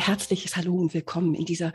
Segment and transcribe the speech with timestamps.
[0.00, 1.74] Herzliches Hallo und willkommen in dieser,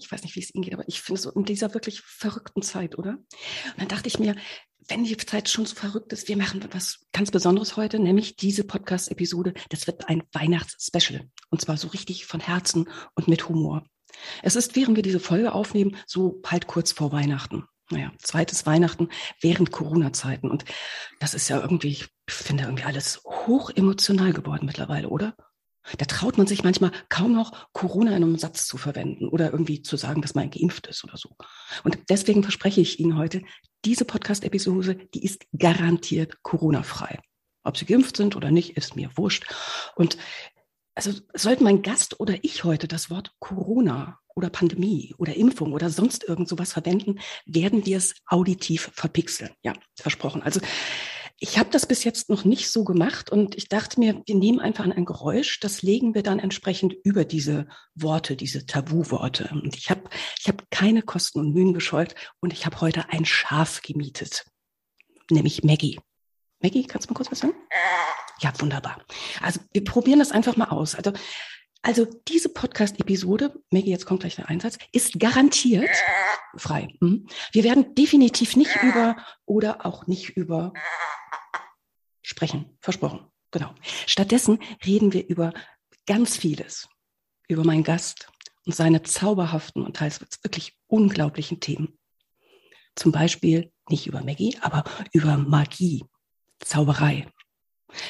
[0.00, 2.62] ich weiß nicht, wie es Ihnen geht, aber ich finde so in dieser wirklich verrückten
[2.62, 3.10] Zeit, oder?
[3.12, 4.36] Und dann dachte ich mir,
[4.88, 8.64] wenn die Zeit schon so verrückt ist, wir machen was ganz Besonderes heute, nämlich diese
[8.64, 9.52] Podcast-Episode.
[9.68, 11.28] Das wird ein Weihnachts-Special.
[11.50, 13.84] Und zwar so richtig von Herzen und mit Humor.
[14.42, 17.66] Es ist, während wir diese Folge aufnehmen, so halt kurz vor Weihnachten.
[17.90, 20.50] Naja, zweites Weihnachten während Corona-Zeiten.
[20.50, 20.64] Und
[21.20, 25.36] das ist ja irgendwie, ich finde irgendwie alles hoch emotional geworden mittlerweile, oder?
[25.98, 29.82] Da traut man sich manchmal kaum noch, Corona in einem Satz zu verwenden oder irgendwie
[29.82, 31.36] zu sagen, dass man geimpft ist oder so.
[31.84, 33.42] Und deswegen verspreche ich Ihnen heute,
[33.84, 37.20] diese Podcast-Episode, die ist garantiert Corona-frei.
[37.64, 39.52] Ob Sie geimpft sind oder nicht, ist mir wurscht.
[39.96, 40.16] Und
[40.94, 45.90] also sollten mein Gast oder ich heute das Wort Corona oder Pandemie oder Impfung oder
[45.90, 49.50] sonst irgend sowas verwenden, werden wir es auditiv verpixeln.
[49.62, 50.42] Ja, versprochen.
[50.42, 50.60] Also
[51.42, 54.60] ich habe das bis jetzt noch nicht so gemacht und ich dachte mir, wir nehmen
[54.60, 59.50] einfach ein Geräusch, das legen wir dann entsprechend über diese Worte, diese Tabuworte.
[59.50, 60.02] Und ich habe
[60.38, 64.44] ich hab keine Kosten und Mühen gescheut und ich habe heute ein Schaf gemietet,
[65.30, 65.98] nämlich Maggie.
[66.60, 67.54] Maggie, kannst du mal kurz was sagen?
[68.38, 69.04] Ja, wunderbar.
[69.40, 70.94] Also wir probieren das einfach mal aus.
[70.94, 71.12] Also,
[71.82, 75.90] also diese Podcast-Episode, Maggie, jetzt kommt gleich der Einsatz, ist garantiert
[76.56, 76.94] frei.
[77.00, 77.26] Mhm.
[77.50, 80.72] Wir werden definitiv nicht über oder auch nicht über
[82.32, 82.76] sprechen.
[82.80, 83.20] Versprochen.
[83.50, 83.74] Genau.
[84.06, 85.52] Stattdessen reden wir über
[86.06, 86.88] ganz vieles.
[87.46, 88.28] Über meinen Gast
[88.64, 91.98] und seine zauberhaften und teils wirklich unglaublichen Themen.
[92.96, 96.04] Zum Beispiel nicht über Maggie, aber über Magie,
[96.60, 97.28] Zauberei.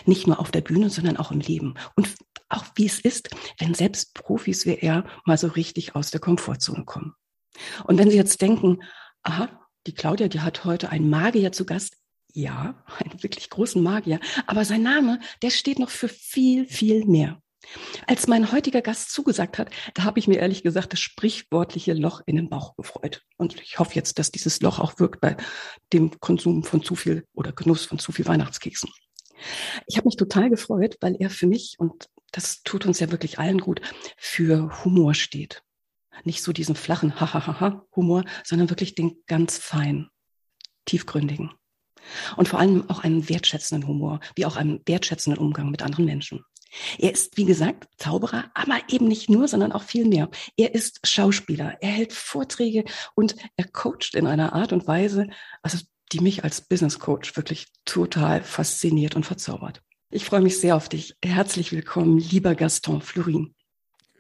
[0.07, 1.75] Nicht nur auf der Bühne, sondern auch im Leben.
[1.97, 2.15] Und
[2.49, 6.85] auch wie es ist, wenn selbst Profis wie er mal so richtig aus der Komfortzone
[6.85, 7.15] kommen.
[7.85, 8.83] Und wenn Sie jetzt denken,
[9.23, 9.49] aha,
[9.87, 11.97] die Claudia, die hat heute einen Magier zu Gast,
[12.33, 17.41] ja, einen wirklich großen Magier, aber sein Name, der steht noch für viel, viel mehr.
[18.07, 22.21] Als mein heutiger Gast zugesagt hat, da habe ich mir ehrlich gesagt das sprichwörtliche Loch
[22.27, 23.23] in den Bauch gefreut.
[23.37, 25.37] Und ich hoffe jetzt, dass dieses Loch auch wirkt bei
[25.93, 28.91] dem Konsum von zu viel oder Genuss von zu viel Weihnachtskeksen.
[29.87, 33.39] Ich habe mich total gefreut, weil er für mich, und das tut uns ja wirklich
[33.39, 33.81] allen gut,
[34.17, 35.63] für Humor steht.
[36.25, 40.11] Nicht so diesen flachen Hahaha-Humor, sondern wirklich den ganz feinen,
[40.85, 41.53] tiefgründigen.
[42.37, 46.45] Und vor allem auch einen wertschätzenden Humor, wie auch einen wertschätzenden Umgang mit anderen Menschen.
[46.99, 50.31] Er ist, wie gesagt, Zauberer, aber eben nicht nur, sondern auch viel mehr.
[50.57, 55.29] Er ist Schauspieler, er hält Vorträge und er coacht in einer Art und Weise,
[55.63, 55.79] also
[56.13, 59.83] die mich als Business Coach wirklich total fasziniert und verzaubert.
[60.11, 61.17] Ich freue mich sehr auf dich.
[61.25, 63.55] Herzlich willkommen, lieber Gaston Florin.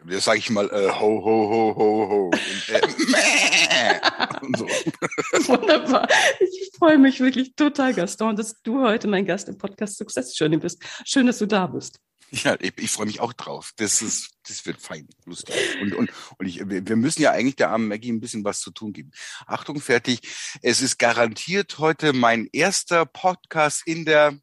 [0.08, 2.24] Jetzt sage ich mal äh, ho, ho, ho, ho, ho.
[2.26, 2.80] Und, äh,
[4.40, 4.66] und so.
[5.48, 6.08] Wunderbar.
[6.40, 10.56] Ich freue mich wirklich total, Gaston, dass du heute mein Gast im Podcast Success Journey
[10.56, 10.82] bist.
[11.04, 11.98] Schön, dass du da bist.
[12.30, 13.72] Ja, ich, ich freue mich auch drauf.
[13.76, 15.54] Das ist, das wird fein, lustig.
[15.82, 18.70] Und, und, und ich, wir müssen ja eigentlich der armen Maggie ein bisschen was zu
[18.70, 19.10] tun geben.
[19.46, 20.20] Achtung, fertig.
[20.62, 24.38] Es ist garantiert heute mein erster Podcast in der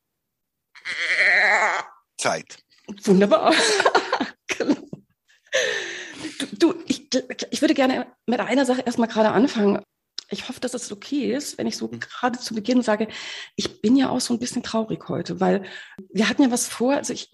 [2.18, 2.60] Zeit.
[3.04, 3.54] Wunderbar.
[4.48, 4.76] genau.
[6.60, 6.76] Du,
[7.60, 9.82] ich, würde gerne mit einer Sache erstmal gerade anfangen.
[10.30, 12.00] Ich hoffe, dass es okay ist, wenn ich so mhm.
[12.00, 13.10] gerade zu Beginn sage,
[13.58, 15.66] ich bin ja auch so ein bisschen traurig heute, weil
[16.10, 17.32] wir hatten ja was vor, also ich,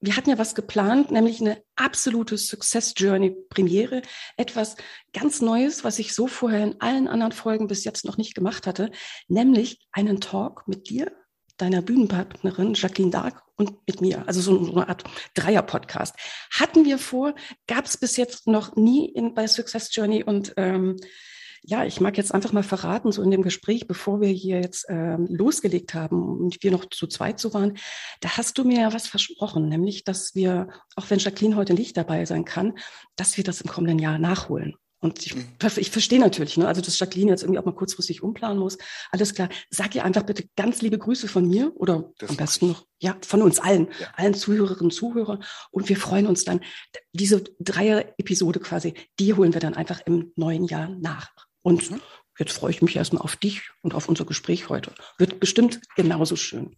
[0.00, 4.00] wir hatten ja was geplant, nämlich eine absolute Success Journey Premiere,
[4.38, 4.76] etwas
[5.12, 8.66] ganz Neues, was ich so vorher in allen anderen Folgen bis jetzt noch nicht gemacht
[8.66, 8.90] hatte,
[9.28, 11.12] nämlich einen Talk mit dir,
[11.60, 15.04] deiner Bühnenpartnerin Jacqueline Dark und mit mir, also so eine Art
[15.34, 16.14] Dreier-Podcast.
[16.50, 17.34] Hatten wir vor,
[17.66, 20.96] gab es bis jetzt noch nie in, bei Success Journey und ähm,
[21.62, 24.86] ja, ich mag jetzt einfach mal verraten, so in dem Gespräch, bevor wir hier jetzt
[24.88, 27.76] ähm, losgelegt haben und wir noch zu zweit so waren,
[28.20, 31.96] da hast du mir ja was versprochen, nämlich, dass wir, auch wenn Jacqueline heute nicht
[31.96, 32.78] dabei sein kann,
[33.16, 34.74] dass wir das im kommenden Jahr nachholen.
[35.02, 35.48] Und ich, mhm.
[35.76, 38.76] ich verstehe natürlich, ne, also dass Jacqueline jetzt irgendwie auch mal kurzfristig umplanen muss.
[39.10, 39.48] Alles klar.
[39.70, 43.16] Sag ihr einfach bitte ganz liebe Grüße von mir oder das am besten noch, ja,
[43.26, 44.08] von uns allen, ja.
[44.16, 45.42] allen Zuhörerinnen und Zuhörern.
[45.70, 46.60] Und wir freuen uns dann,
[47.14, 51.30] diese Dreier-Episode quasi, die holen wir dann einfach im neuen Jahr nach.
[51.62, 52.00] Und mhm.
[52.38, 54.92] jetzt freue ich mich erstmal auf dich und auf unser Gespräch heute.
[55.16, 56.76] Wird bestimmt genauso schön.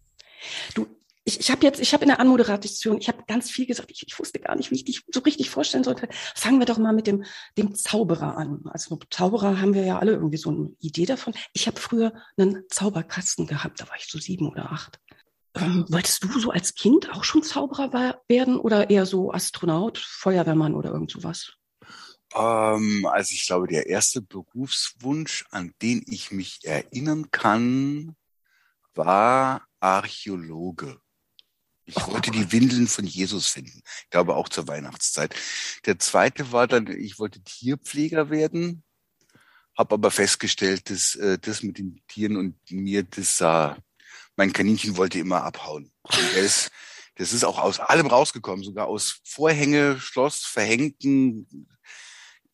[0.75, 0.87] Du,
[1.25, 4.05] ich, ich habe jetzt, ich habe in der Anmoderation, ich habe ganz viel gesagt, ich,
[4.05, 6.09] ich wusste gar nicht, wie ich dich so richtig vorstellen sollte.
[6.35, 7.23] Fangen wir doch mal mit dem,
[7.57, 8.61] dem Zauberer an.
[8.65, 11.33] Also Zauberer haben wir ja alle irgendwie so eine Idee davon.
[11.53, 14.99] Ich habe früher einen Zauberkasten gehabt, da war ich so sieben oder acht.
[15.55, 20.73] Ähm, wolltest du so als Kind auch schon Zauberer werden oder eher so Astronaut, Feuerwehrmann
[20.73, 21.53] oder irgend sowas?
[22.35, 28.15] Ähm, also ich glaube, der erste Berufswunsch, an den ich mich erinnern kann,
[28.95, 30.99] war Archäologe.
[31.85, 33.81] Ich wollte die Windeln von Jesus finden.
[34.03, 35.35] Ich glaube auch zur Weihnachtszeit.
[35.85, 38.83] Der zweite war dann, ich wollte Tierpfleger werden,
[39.77, 43.77] habe aber festgestellt, dass äh, das mit den Tieren und mir, das sah,
[44.35, 45.91] mein Kaninchen wollte immer abhauen.
[46.03, 46.71] Und das,
[47.15, 51.67] das ist auch aus allem rausgekommen, sogar aus Vorhänge, Schloss, verhängten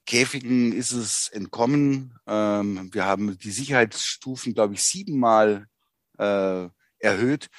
[0.10, 2.18] Käfigen ist es entkommen.
[2.26, 5.68] Ähm, wir haben die Sicherheitsstufen, glaube ich, siebenmal
[6.18, 6.68] äh,
[7.00, 7.50] erhöht.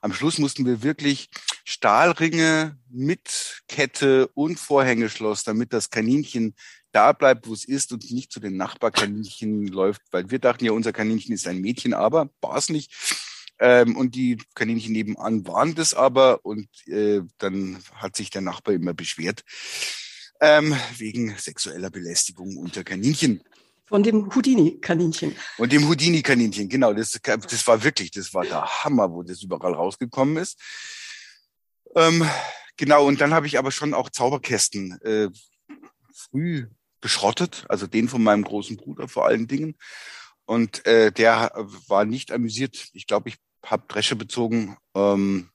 [0.00, 1.28] Am Schluss mussten wir wirklich
[1.64, 6.54] Stahlringe mit Kette und Vorhängeschloss, damit das Kaninchen
[6.92, 10.72] da bleibt, wo es ist und nicht zu den Nachbarkaninchen läuft, weil wir dachten ja,
[10.72, 12.92] unser Kaninchen ist ein Mädchen, aber war es nicht.
[13.60, 18.74] Ähm, und die Kaninchen nebenan waren das aber und äh, dann hat sich der Nachbar
[18.74, 19.44] immer beschwert
[20.40, 23.42] ähm, wegen sexueller Belästigung unter Kaninchen.
[23.90, 25.34] Von dem Houdini-Kaninchen.
[25.58, 26.92] Und dem Houdini-Kaninchen, genau.
[26.92, 30.60] Das, das war wirklich, das war der Hammer, wo das überall rausgekommen ist.
[31.96, 32.24] Ähm,
[32.76, 35.28] genau, und dann habe ich aber schon auch Zauberkästen äh,
[36.14, 36.68] früh
[37.00, 39.76] beschrottet, also den von meinem großen Bruder vor allen Dingen.
[40.44, 41.50] Und äh, der
[41.88, 42.90] war nicht amüsiert.
[42.92, 44.76] Ich glaube, ich habe Dresche bezogen.
[44.94, 45.50] Ähm,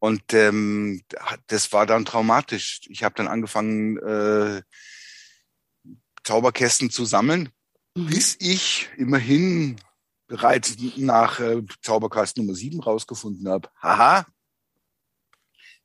[0.00, 1.00] und ähm,
[1.46, 2.80] das war dann traumatisch.
[2.88, 4.62] Ich habe dann angefangen, äh,
[6.26, 7.50] Zauberkästen zu sammeln,
[7.94, 8.06] mhm.
[8.06, 9.76] bis ich immerhin
[10.26, 14.26] bereits nach äh, Zauberkasten Nummer 7 rausgefunden habe, haha,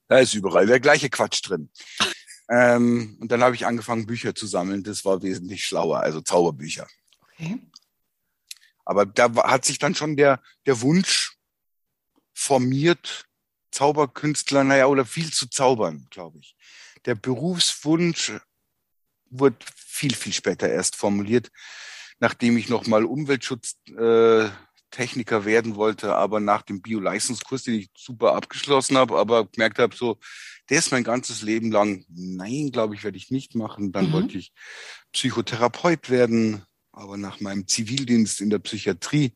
[0.07, 1.69] da ist überall der gleiche Quatsch drin.
[2.53, 4.83] Ähm, und dann habe ich angefangen, Bücher zu sammeln.
[4.83, 6.85] Das war wesentlich schlauer, also Zauberbücher.
[7.21, 7.61] Okay.
[8.83, 11.37] Aber da hat sich dann schon der, der Wunsch
[12.33, 13.29] formiert,
[13.71, 16.57] Zauberkünstler, naja, oder viel zu zaubern, glaube ich.
[17.05, 18.33] Der Berufswunsch
[19.31, 21.49] wurde viel, viel später erst formuliert,
[22.19, 29.17] nachdem ich nochmal Umweltschutztechniker werden wollte, aber nach dem Bio-Leistungskurs, den ich super abgeschlossen habe,
[29.17, 30.19] aber gemerkt habe, so,
[30.69, 33.91] der ist mein ganzes Leben lang, nein, glaube ich, werde ich nicht machen.
[33.91, 34.13] Dann mhm.
[34.13, 34.53] wollte ich
[35.11, 39.35] Psychotherapeut werden, aber nach meinem Zivildienst in der Psychiatrie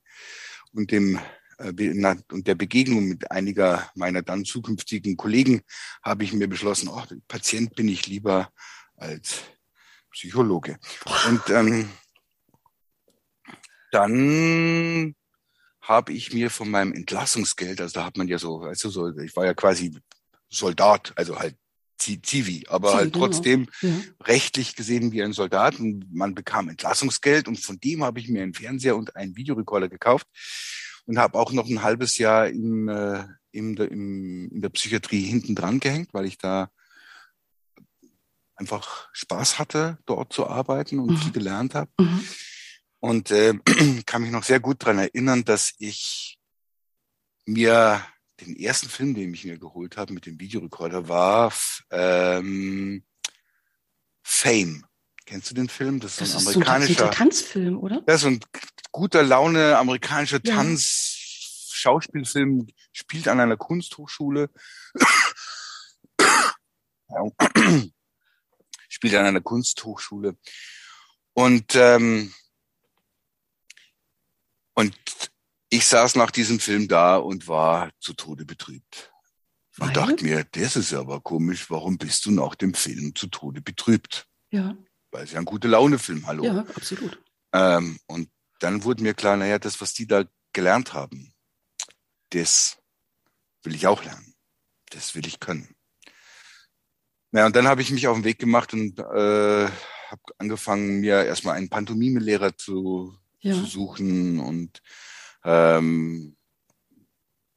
[0.71, 1.19] und dem
[1.57, 5.61] äh, und der Begegnung mit einiger meiner dann zukünftigen Kollegen
[6.03, 8.49] habe ich mir beschlossen, oh, Patient bin ich lieber
[8.97, 9.43] als
[10.15, 10.77] Psychologe.
[11.27, 11.89] Und ähm,
[13.91, 15.13] dann
[15.81, 19.35] habe ich mir von meinem Entlassungsgeld, also da hat man ja so, du, so, ich
[19.35, 19.95] war ja quasi
[20.49, 21.55] Soldat, also halt
[21.97, 23.25] Zivi, aber Zivi, halt genau.
[23.25, 23.93] trotzdem genau.
[23.97, 24.03] ja.
[24.25, 28.41] rechtlich gesehen wie ein Soldat und man bekam Entlassungsgeld und von dem habe ich mir
[28.41, 30.27] einen Fernseher und einen Videorekorder gekauft
[31.05, 35.55] und habe auch noch ein halbes Jahr im, äh, im, im, in der Psychiatrie hinten
[35.55, 36.69] dran gehängt, weil ich da
[38.55, 41.17] einfach Spaß hatte, dort zu arbeiten und mhm.
[41.17, 41.91] viel gelernt habe.
[41.99, 42.27] Mhm.
[42.99, 43.53] Und äh,
[44.05, 46.39] kann mich noch sehr gut dran erinnern, dass ich
[47.45, 48.01] mir
[48.41, 51.53] den ersten Film, den ich mir geholt habe mit dem Videorekorder, war
[51.91, 53.03] ähm,
[54.23, 54.85] Fame.
[55.25, 55.99] Kennst du den Film?
[55.99, 58.03] Das ist das ein amerikanischer so ein Tanzfilm, oder?
[58.07, 58.39] Ja, so ein
[58.91, 60.55] guter Laune amerikanischer ja.
[60.55, 61.21] Tanz
[61.71, 64.49] Schauspielfilm spielt an einer Kunsthochschule
[68.95, 70.37] spielt an einer Kunsthochschule.
[71.33, 72.33] Und, ähm,
[74.73, 74.95] und
[75.69, 79.11] ich saß nach diesem Film da und war zu Tode betrübt.
[79.77, 79.93] Und Weil?
[79.93, 84.27] dachte mir, das ist aber komisch, warum bist du nach dem Film zu Tode betrübt?
[84.51, 84.77] Ja.
[85.11, 86.45] Weil es ja ein gute Laune-Film, hallo.
[86.45, 87.21] Ja, absolut.
[87.51, 90.23] Ähm, und dann wurde mir klar, naja, das, was die da
[90.53, 91.33] gelernt haben,
[92.29, 92.77] das
[93.63, 94.35] will ich auch lernen.
[94.91, 95.75] Das will ich können.
[97.35, 99.03] Ja, und dann habe ich mich auf den Weg gemacht und äh,
[99.65, 103.53] habe angefangen, mir erstmal einen Pantomime-Lehrer zu, ja.
[103.53, 104.81] zu suchen und
[105.43, 106.37] ähm,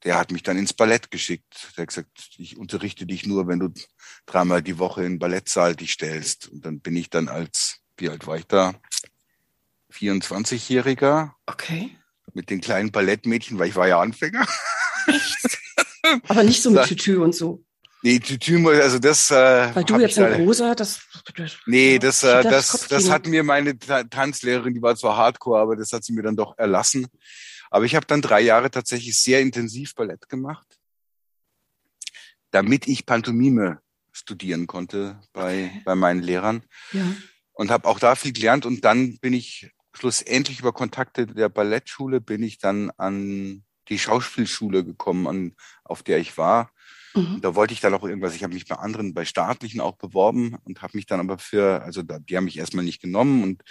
[0.03, 1.73] der hat mich dann ins Ballett geschickt.
[1.77, 3.73] Der hat gesagt, ich unterrichte dich nur, wenn du
[4.27, 6.49] dreimal die Woche in Ballettsaal dich stellst.
[6.49, 8.75] Und dann bin ich dann als, wie alt war ich da?
[9.93, 11.33] 24-Jähriger.
[11.47, 11.97] Okay.
[12.35, 14.47] Mit den kleinen Ballettmädchen, weil ich war ja Anfänger.
[15.07, 15.59] Echt?
[16.29, 17.65] Aber nicht so mit Tütü und so.
[18.03, 19.31] Nee, Tütü, also das.
[19.31, 21.01] Äh, Weil du jetzt ein rosa, das.
[21.67, 25.93] Nee, das, äh, das, das hat mir meine Tanzlehrerin, die war zwar Hardcore, aber das
[25.93, 27.09] hat sie mir dann doch erlassen.
[27.71, 30.79] Aber ich habe dann drei Jahre tatsächlich sehr intensiv Ballett gemacht.
[32.51, 33.81] damit ich Pantomime
[34.13, 35.83] studieren konnte bei, okay.
[35.85, 36.63] bei meinen Lehrern.
[36.93, 37.05] Ja.
[37.53, 38.67] Und habe auch da viel gelernt.
[38.67, 44.85] Und dann bin ich schlussendlich über Kontakte der Ballettschule bin ich dann an die Schauspielschule
[44.85, 46.71] gekommen, an, auf der ich war.
[47.15, 47.41] Mhm.
[47.41, 50.57] Da wollte ich dann auch irgendwas, ich habe mich bei anderen, bei staatlichen auch beworben
[50.65, 53.63] und habe mich dann aber für, also da, die haben mich erstmal nicht genommen und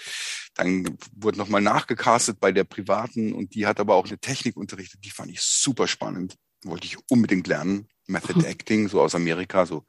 [0.56, 5.04] dann wurde nochmal nachgecastet bei der privaten und die hat aber auch eine Technik unterrichtet,
[5.04, 7.88] die fand ich super spannend, wollte ich unbedingt lernen.
[8.10, 8.46] Method mhm.
[8.46, 9.86] Acting, so aus Amerika, so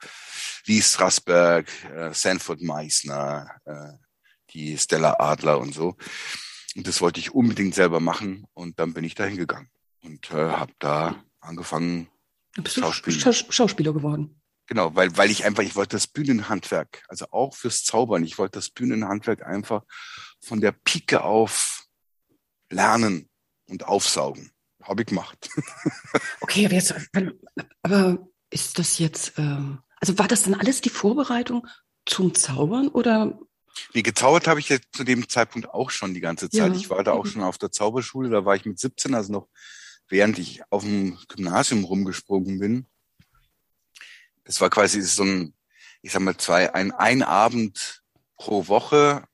[0.66, 3.92] Lee Strasberg, äh, Sanford Meisner, äh,
[4.50, 5.96] die Stella Adler und so.
[6.76, 9.70] Und das wollte ich unbedingt selber machen und dann bin ich da hingegangen
[10.02, 12.08] und äh, habe da angefangen,
[12.62, 13.32] bist Schauspieler.
[13.32, 14.40] Schauspieler geworden.
[14.68, 18.58] Genau, weil, weil ich einfach, ich wollte das Bühnenhandwerk, also auch fürs Zaubern, ich wollte
[18.58, 19.82] das Bühnenhandwerk einfach
[20.40, 21.86] von der Pike auf
[22.70, 23.30] lernen
[23.66, 24.52] und aufsaugen.
[24.82, 25.48] Habe ich gemacht.
[26.40, 26.94] okay, aber jetzt,
[27.82, 31.66] aber ist das jetzt, ähm, also war das dann alles die Vorbereitung
[32.04, 33.38] zum Zaubern oder?
[33.92, 36.72] Wie gezaubert habe ich jetzt zu dem Zeitpunkt auch schon die ganze Zeit.
[36.72, 36.78] Ja.
[36.78, 37.30] Ich war da auch mhm.
[37.30, 39.48] schon auf der Zauberschule, da war ich mit 17, also noch
[40.08, 42.86] während ich auf dem Gymnasium rumgesprungen bin.
[44.44, 45.54] Das war quasi so ein,
[46.02, 48.02] ich sag mal, zwei, ein, ein Abend
[48.36, 49.24] pro Woche.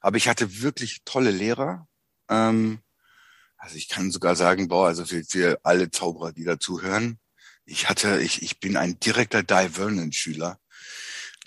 [0.00, 1.86] Aber ich hatte wirklich tolle Lehrer.
[2.28, 2.80] Ähm,
[3.56, 7.18] also ich kann sogar sagen, boah, also für, für alle Zauberer, die dazu hören,
[7.64, 10.58] ich hatte, ich, ich bin ein direkter Di Vernon-Schüler.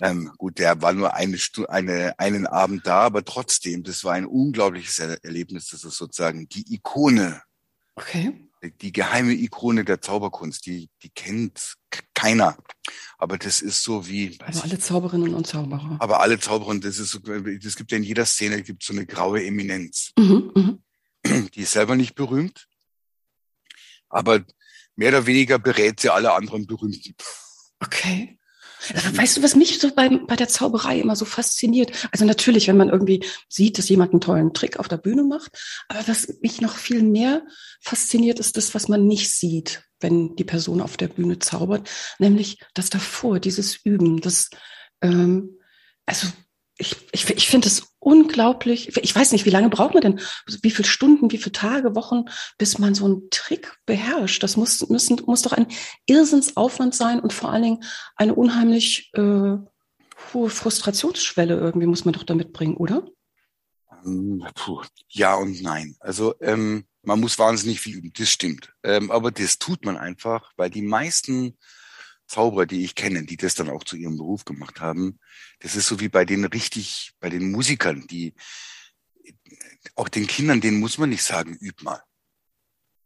[0.00, 4.14] Ähm, gut, der war nur eine Stunde, eine, einen Abend da, aber trotzdem, das war
[4.14, 5.68] ein unglaubliches Erlebnis.
[5.68, 7.42] Das ist sozusagen die Ikone
[7.94, 11.76] okay die geheime Ikone der Zauberkunst, die, die kennt
[12.14, 12.56] keiner.
[13.18, 14.38] Aber das ist so wie.
[14.40, 15.96] Aber alle Zauberinnen und Zauberer.
[16.00, 19.06] Aber alle Zauberinnen, das ist so, das gibt ja in jeder Szene gibt so eine
[19.06, 20.12] graue Eminenz.
[20.18, 22.66] Mhm, mhm, die ist selber nicht berühmt,
[24.08, 24.44] aber
[24.96, 27.14] mehr oder weniger berät sie alle anderen Berühmten.
[27.80, 28.38] Okay.
[28.92, 31.92] Weißt du, was mich so bei, bei der Zauberei immer so fasziniert?
[32.12, 35.58] Also natürlich, wenn man irgendwie sieht, dass jemand einen tollen Trick auf der Bühne macht,
[35.88, 37.42] aber was mich noch viel mehr
[37.80, 41.88] fasziniert, ist das, was man nicht sieht, wenn die Person auf der Bühne zaubert,
[42.18, 44.50] nämlich das davor, dieses Üben, das,
[45.00, 45.58] ähm,
[46.06, 46.26] also
[46.76, 48.96] ich, ich, ich finde es unglaublich.
[48.96, 50.20] Ich weiß nicht, wie lange braucht man denn?
[50.62, 52.24] Wie viele Stunden, wie viele Tage, Wochen,
[52.58, 54.42] bis man so einen Trick beherrscht?
[54.42, 55.68] Das muss, müssen, muss doch ein
[56.06, 57.84] Irrsinnsaufwand sein und vor allen Dingen
[58.16, 59.56] eine unheimlich äh,
[60.32, 63.06] hohe Frustrationsschwelle irgendwie muss man doch damit bringen, oder?
[64.04, 65.96] Ähm, puh, ja und nein.
[66.00, 68.72] Also ähm, man muss wahnsinnig viel üben, das stimmt.
[68.82, 71.56] Ähm, aber das tut man einfach, weil die meisten
[72.26, 75.18] Zauberer, die ich kenne, die das dann auch zu ihrem Beruf gemacht haben,
[75.60, 78.34] das ist so wie bei den richtig, bei den Musikern, die
[79.94, 82.02] auch den Kindern, denen muss man nicht sagen, üb mal.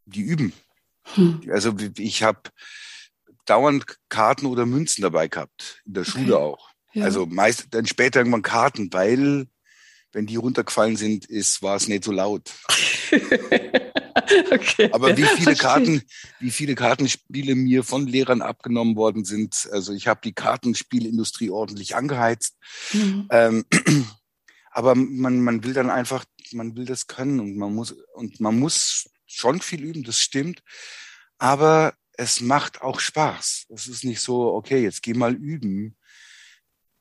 [0.05, 0.53] Die üben.
[1.13, 1.41] Hm.
[1.51, 2.41] Also ich habe
[3.45, 6.43] dauernd Karten oder Münzen dabei gehabt, in der Schule okay.
[6.43, 6.69] auch.
[6.93, 7.05] Ja.
[7.05, 9.47] Also meist dann später irgendwann Karten, weil
[10.11, 12.51] wenn die runtergefallen sind, ist, war es nicht so laut.
[14.51, 14.89] okay.
[14.91, 16.01] Aber wie viele Karten,
[16.39, 19.69] wie viele Kartenspiele mir von Lehrern abgenommen worden sind.
[19.71, 22.55] Also ich habe die Kartenspielindustrie ordentlich angeheizt.
[22.93, 23.27] Mhm.
[23.31, 23.65] Ähm,
[24.71, 28.57] aber man, man will dann einfach, man will das können und man muss, und man
[28.57, 30.63] muss schon viel üben, das stimmt.
[31.37, 33.67] Aber es macht auch Spaß.
[33.69, 35.95] Es ist nicht so, okay, jetzt geh mal üben.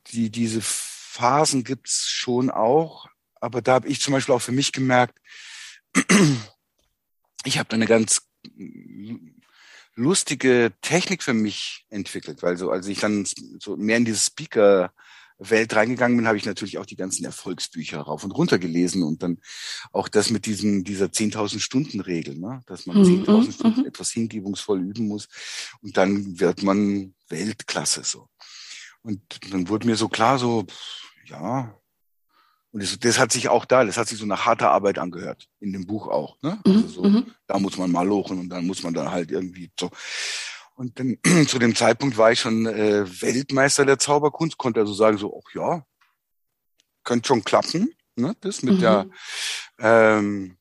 [0.08, 3.08] Die, diese Phasen gibt's schon auch,
[3.40, 5.18] aber da habe ich zum Beispiel auch für mich gemerkt,
[7.44, 8.22] ich habe da eine ganz
[9.94, 13.26] lustige Technik für mich entwickelt, weil so, als ich dann
[13.58, 14.92] so mehr in diese Speaker
[15.38, 19.22] Welt reingegangen bin, habe ich natürlich auch die ganzen Erfolgsbücher rauf und runter gelesen und
[19.22, 19.38] dann
[19.92, 22.60] auch das mit diesem dieser 10.000 Stunden Regel, ne?
[22.66, 25.28] dass man mhm, 10.000 mhm, Stunden etwas hingebungsvoll üben muss
[25.80, 28.28] und dann wird man Weltklasse so.
[29.02, 30.66] Und dann wurde mir so klar, so
[31.24, 31.78] ja,
[32.72, 35.48] und das, das, hat sich auch da, das hat sich so nach harter Arbeit angehört,
[35.60, 36.36] in dem Buch auch.
[36.42, 36.58] Ne?
[36.66, 37.34] Mhm, also so, mhm.
[37.46, 39.90] Da muss man mal lochen und dann muss man da halt irgendwie so.
[40.74, 41.16] Und dann
[41.48, 45.54] zu dem Zeitpunkt war ich schon äh, Weltmeister der Zauberkunst, konnte also sagen, so, ach
[45.54, 45.84] ja,
[47.04, 48.36] könnte schon klappen, ne?
[48.40, 48.80] Das mit mhm.
[48.80, 49.06] der
[49.78, 50.58] ähm,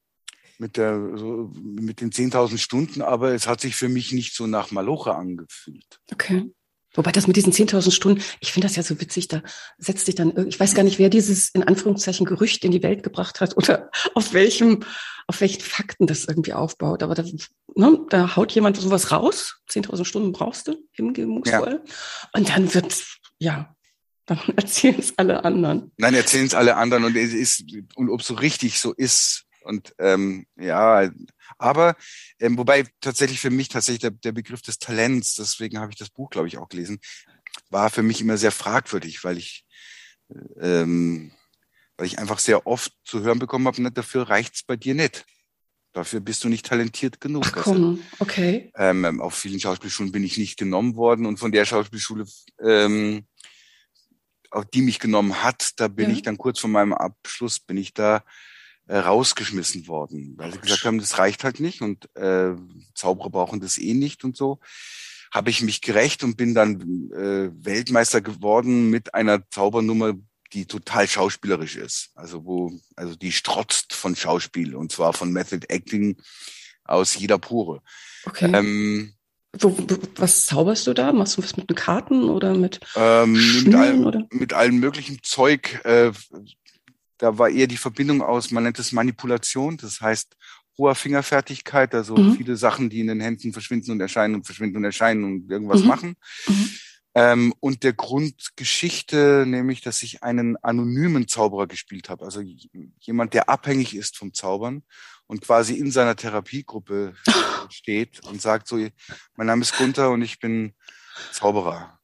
[0.60, 4.48] mit der so, mit den 10.000 Stunden, aber es hat sich für mich nicht so
[4.48, 6.00] nach Maloche angefühlt.
[6.12, 6.50] Okay.
[6.98, 9.44] Wobei das mit diesen 10.000 Stunden, ich finde das ja so witzig, da
[9.78, 13.04] setzt sich dann, ich weiß gar nicht, wer dieses in Anführungszeichen Gerücht in die Welt
[13.04, 14.84] gebracht hat oder auf welchem,
[15.28, 17.04] auf welchen Fakten das irgendwie aufbaut.
[17.04, 17.24] Aber da,
[17.76, 21.82] ne, da haut jemand sowas raus, 10.000 Stunden brauchst du, hingebungsvoll.
[21.86, 22.30] Ja.
[22.34, 23.06] Und dann wird,
[23.38, 23.76] ja,
[24.26, 25.92] dann erzählen es alle anderen.
[25.98, 27.64] Nein, erzählen es alle anderen und es ist,
[27.96, 29.44] und ob so richtig so ist.
[29.68, 31.10] Und ähm, ja,
[31.58, 31.96] Aber
[32.40, 36.10] ähm, wobei tatsächlich für mich tatsächlich der, der Begriff des Talents, deswegen habe ich das
[36.10, 37.00] Buch, glaube ich, auch gelesen,
[37.70, 39.66] war für mich immer sehr fragwürdig, weil ich
[40.60, 41.32] ähm,
[41.98, 45.26] weil ich einfach sehr oft zu hören bekommen habe, ne, dafür reicht's bei dir nicht.
[45.94, 47.46] Dafür bist du nicht talentiert genug.
[47.48, 48.72] Ach, komm, also, okay.
[48.76, 52.26] Ähm, auf vielen Schauspielschulen bin ich nicht genommen worden und von der Schauspielschule,
[52.64, 53.26] ähm,
[54.52, 56.16] auch die mich genommen hat, da bin ja.
[56.16, 58.24] ich dann kurz vor meinem Abschluss, bin ich da
[58.88, 62.56] äh, rausgeschmissen worden, weil sie gesagt haben, das reicht halt nicht und äh,
[62.94, 64.60] Zauberer brauchen das eh nicht und so.
[65.34, 70.14] Habe ich mich gerecht und bin dann äh, Weltmeister geworden mit einer Zaubernummer,
[70.54, 72.12] die total schauspielerisch ist.
[72.16, 76.16] Also wo, also die strotzt von Schauspiel und zwar von Method Acting
[76.86, 77.82] aus jeder Pore.
[78.26, 78.50] Okay.
[78.54, 79.14] Ähm,
[79.60, 79.76] wo,
[80.16, 81.12] was zauberst du da?
[81.12, 84.28] Machst du was mit den Karten oder mit ähm, mit, allem, oder?
[84.32, 85.82] mit allem möglichen Zeug.
[85.84, 86.12] Äh,
[87.18, 90.36] da war eher die Verbindung aus, man nennt es Manipulation, das heißt
[90.78, 92.36] hoher Fingerfertigkeit, also mhm.
[92.36, 95.82] viele Sachen, die in den Händen verschwinden und erscheinen und verschwinden und erscheinen und irgendwas
[95.82, 95.88] mhm.
[95.88, 96.16] machen.
[96.48, 96.70] Mhm.
[97.16, 102.44] Ähm, und der Grundgeschichte, nämlich, dass ich einen anonymen Zauberer gespielt habe, also
[103.00, 104.84] jemand, der abhängig ist vom Zaubern
[105.26, 107.16] und quasi in seiner Therapiegruppe
[107.72, 108.78] steht und sagt so,
[109.36, 110.76] mein Name ist Gunther und ich bin
[111.32, 112.00] Zauberer.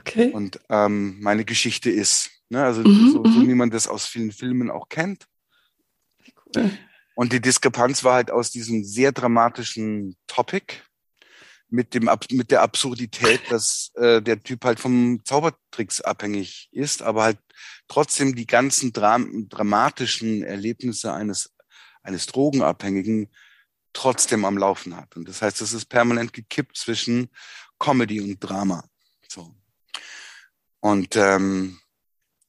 [0.00, 0.30] Okay.
[0.30, 3.48] Und ähm, meine Geschichte ist, ne, also mhm, so, so mhm.
[3.48, 5.26] wie man das aus vielen Filmen auch kennt.
[6.54, 6.70] Cool.
[7.14, 10.74] Und die Diskrepanz war halt aus diesem sehr dramatischen Topic,
[11.68, 17.22] mit dem mit der Absurdität, dass äh, der Typ halt vom Zaubertricks abhängig ist, aber
[17.22, 17.38] halt
[17.88, 21.54] trotzdem die ganzen Dram dramatischen Erlebnisse eines
[22.02, 23.28] eines Drogenabhängigen
[23.94, 25.16] trotzdem am Laufen hat.
[25.16, 27.28] Und das heißt, es ist permanent gekippt zwischen
[27.78, 28.84] Comedy und Drama.
[29.28, 29.54] So.
[30.80, 31.78] Und ähm,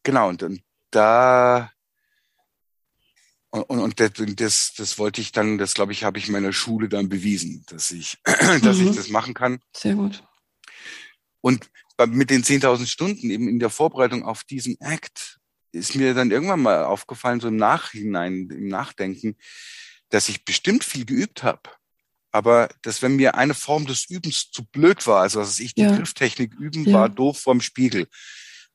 [0.04, 1.72] genau, und, und da
[3.54, 6.90] und, und, und das, das wollte ich dann, das glaube ich, habe ich meiner Schule
[6.90, 8.90] dann bewiesen, dass ich, dass mhm.
[8.90, 9.60] ich das machen kann.
[9.76, 10.24] Sehr gut.
[11.40, 11.70] Und
[12.08, 15.40] mit den 10.000 Stunden eben in der Vorbereitung auf diesen Act
[15.72, 19.36] ist mir dann irgendwann mal aufgefallen, so im Nachhinein, im Nachdenken,
[20.10, 21.62] dass ich bestimmt viel geübt habe.
[22.32, 25.82] Aber dass wenn mir eine Form des Übens zu blöd war, also dass ich die
[25.82, 25.96] ja.
[25.96, 26.94] Grifftechnik üben ja.
[26.94, 28.08] war doof vorm Spiegel,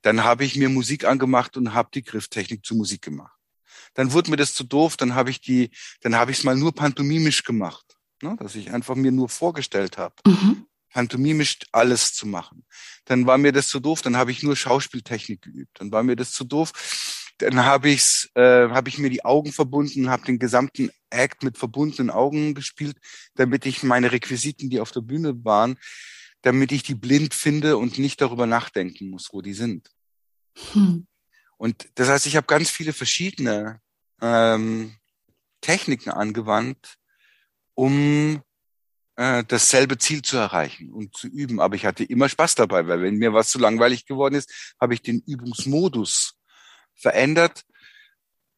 [0.02, 3.38] dann habe ich mir Musik angemacht und habe die Grifftechnik zu Musik gemacht
[3.94, 5.70] dann wurde mir das zu doof, dann habe ich die,
[6.02, 8.36] dann habe ich es mal nur pantomimisch gemacht, ne?
[8.38, 10.14] dass ich einfach mir nur vorgestellt habe.
[10.26, 10.66] Mhm.
[10.90, 12.64] Pantomimisch alles zu machen.
[13.04, 15.80] Dann war mir das zu doof, dann habe ich nur Schauspieltechnik geübt.
[15.80, 16.72] Dann war mir das zu doof.
[17.38, 21.58] Dann habe ich's, äh, habe ich mir die Augen verbunden, habe den gesamten Act mit
[21.58, 22.96] verbundenen Augen gespielt,
[23.34, 25.76] damit ich meine Requisiten, die auf der Bühne waren,
[26.42, 29.90] damit ich die blind finde und nicht darüber nachdenken muss, wo die sind.
[30.72, 31.06] Hm.
[31.56, 33.80] Und das heißt, ich habe ganz viele verschiedene
[34.20, 34.96] ähm,
[35.60, 36.96] Techniken angewandt,
[37.74, 38.42] um
[39.16, 41.60] äh, dasselbe Ziel zu erreichen und zu üben.
[41.60, 44.94] Aber ich hatte immer Spaß dabei, weil wenn mir was zu langweilig geworden ist, habe
[44.94, 46.34] ich den Übungsmodus
[46.94, 47.64] verändert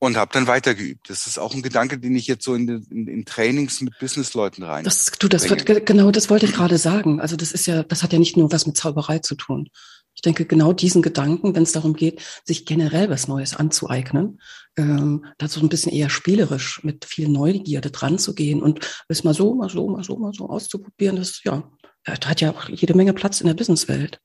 [0.00, 1.10] und habe dann weitergeübt.
[1.10, 4.64] Das ist auch ein Gedanke, den ich jetzt so in, in, in Trainings mit Businessleuten
[4.64, 4.82] rein.
[4.82, 7.20] Das, du, das wird, genau, das wollte ich gerade sagen.
[7.20, 9.68] Also das ist ja, das hat ja nicht nur was mit Zauberei zu tun.
[10.14, 14.40] Ich denke, genau diesen Gedanken, wenn es darum geht, sich generell was Neues anzueignen,
[14.76, 19.34] ähm, dazu ein bisschen eher spielerisch mit viel Neugierde dran zu gehen und es mal
[19.34, 21.70] so, mal so, mal so, mal so auszuprobieren, das ja,
[22.06, 24.18] hat ja auch jede Menge Platz in der Businesswelt.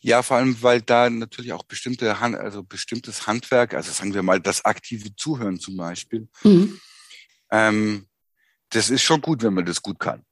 [0.00, 4.22] Ja, vor allem, weil da natürlich auch bestimmte, Hand, also bestimmtes Handwerk, also sagen wir
[4.22, 6.80] mal das aktive Zuhören zum Beispiel, mhm.
[7.50, 8.06] ähm,
[8.70, 10.24] das ist schon gut, wenn man das gut kann.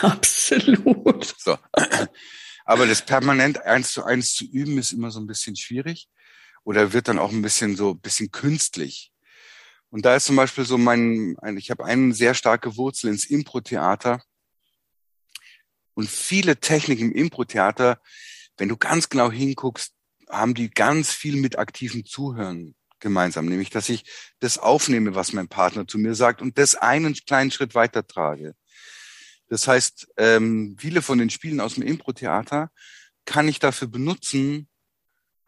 [0.00, 1.34] Absolut.
[1.38, 1.58] So.
[2.64, 6.08] Aber das permanent eins zu eins zu üben ist immer so ein bisschen schwierig
[6.64, 9.10] oder wird dann auch ein bisschen so ein bisschen künstlich.
[9.90, 14.22] Und da ist zum Beispiel so mein, ich habe eine sehr starke Wurzel ins Impro-Theater.
[15.94, 18.00] Und viele Techniken im Impro-Theater,
[18.58, 19.92] wenn du ganz genau hinguckst,
[20.28, 24.04] haben die ganz viel mit aktivem Zuhören gemeinsam, nämlich dass ich
[24.40, 28.54] das aufnehme, was mein Partner zu mir sagt und das einen kleinen Schritt weiter trage.
[29.48, 32.70] Das heißt, ähm, viele von den Spielen aus dem Impro-Theater
[33.24, 34.68] kann ich dafür benutzen,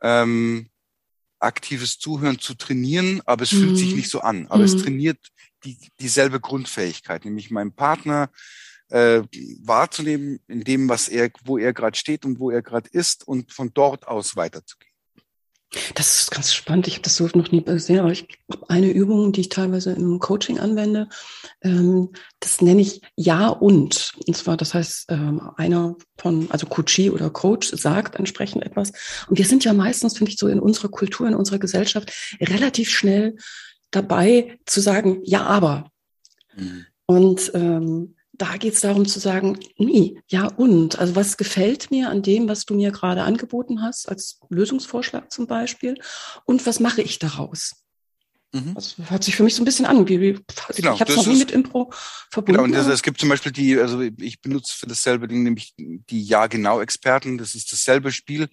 [0.01, 0.71] ähm,
[1.39, 3.59] aktives Zuhören zu trainieren, aber es mhm.
[3.59, 3.97] fühlt sich mhm.
[3.97, 4.47] nicht so an.
[4.49, 4.65] Aber mhm.
[4.65, 5.19] es trainiert
[5.65, 8.31] die, dieselbe Grundfähigkeit, nämlich meinen Partner
[8.91, 9.23] äh,
[9.63, 13.53] wahrzunehmen in dem, was er, wo er gerade steht und wo er gerade ist und
[13.53, 14.91] von dort aus weiterzugehen.
[15.95, 16.89] Das ist ganz spannend.
[16.89, 19.93] Ich habe das so noch nie gesehen, aber ich habe eine Übung, die ich teilweise
[19.93, 21.09] im Coaching anwende.
[21.63, 24.15] Ähm, das nenne ich Ja und.
[24.27, 28.91] Und zwar, das heißt, ähm, einer von, also Coachie oder Coach sagt entsprechend etwas.
[29.29, 32.91] Und wir sind ja meistens, finde ich, so in unserer Kultur, in unserer Gesellschaft relativ
[32.91, 33.37] schnell
[33.93, 35.89] dabei zu sagen, ja, aber.
[36.57, 36.87] Mhm.
[37.07, 40.99] Und ähm, da geht es darum zu sagen, nee, ja und.
[40.99, 45.47] Also was gefällt mir an dem, was du mir gerade angeboten hast, als Lösungsvorschlag zum
[45.47, 46.01] Beispiel,
[46.47, 47.77] und was mache ich daraus?
[48.53, 48.75] Mhm.
[48.75, 50.09] Das hört sich für mich so ein bisschen an.
[50.09, 51.93] Wie, genau, ich habe es noch nie mit Impro
[52.31, 52.63] verbunden.
[52.63, 55.75] Genau, und das, es gibt zum Beispiel die, also ich benutze für dasselbe Ding nämlich
[55.77, 57.37] die Ja-Genau-Experten.
[57.37, 58.49] Das ist dasselbe Spiel,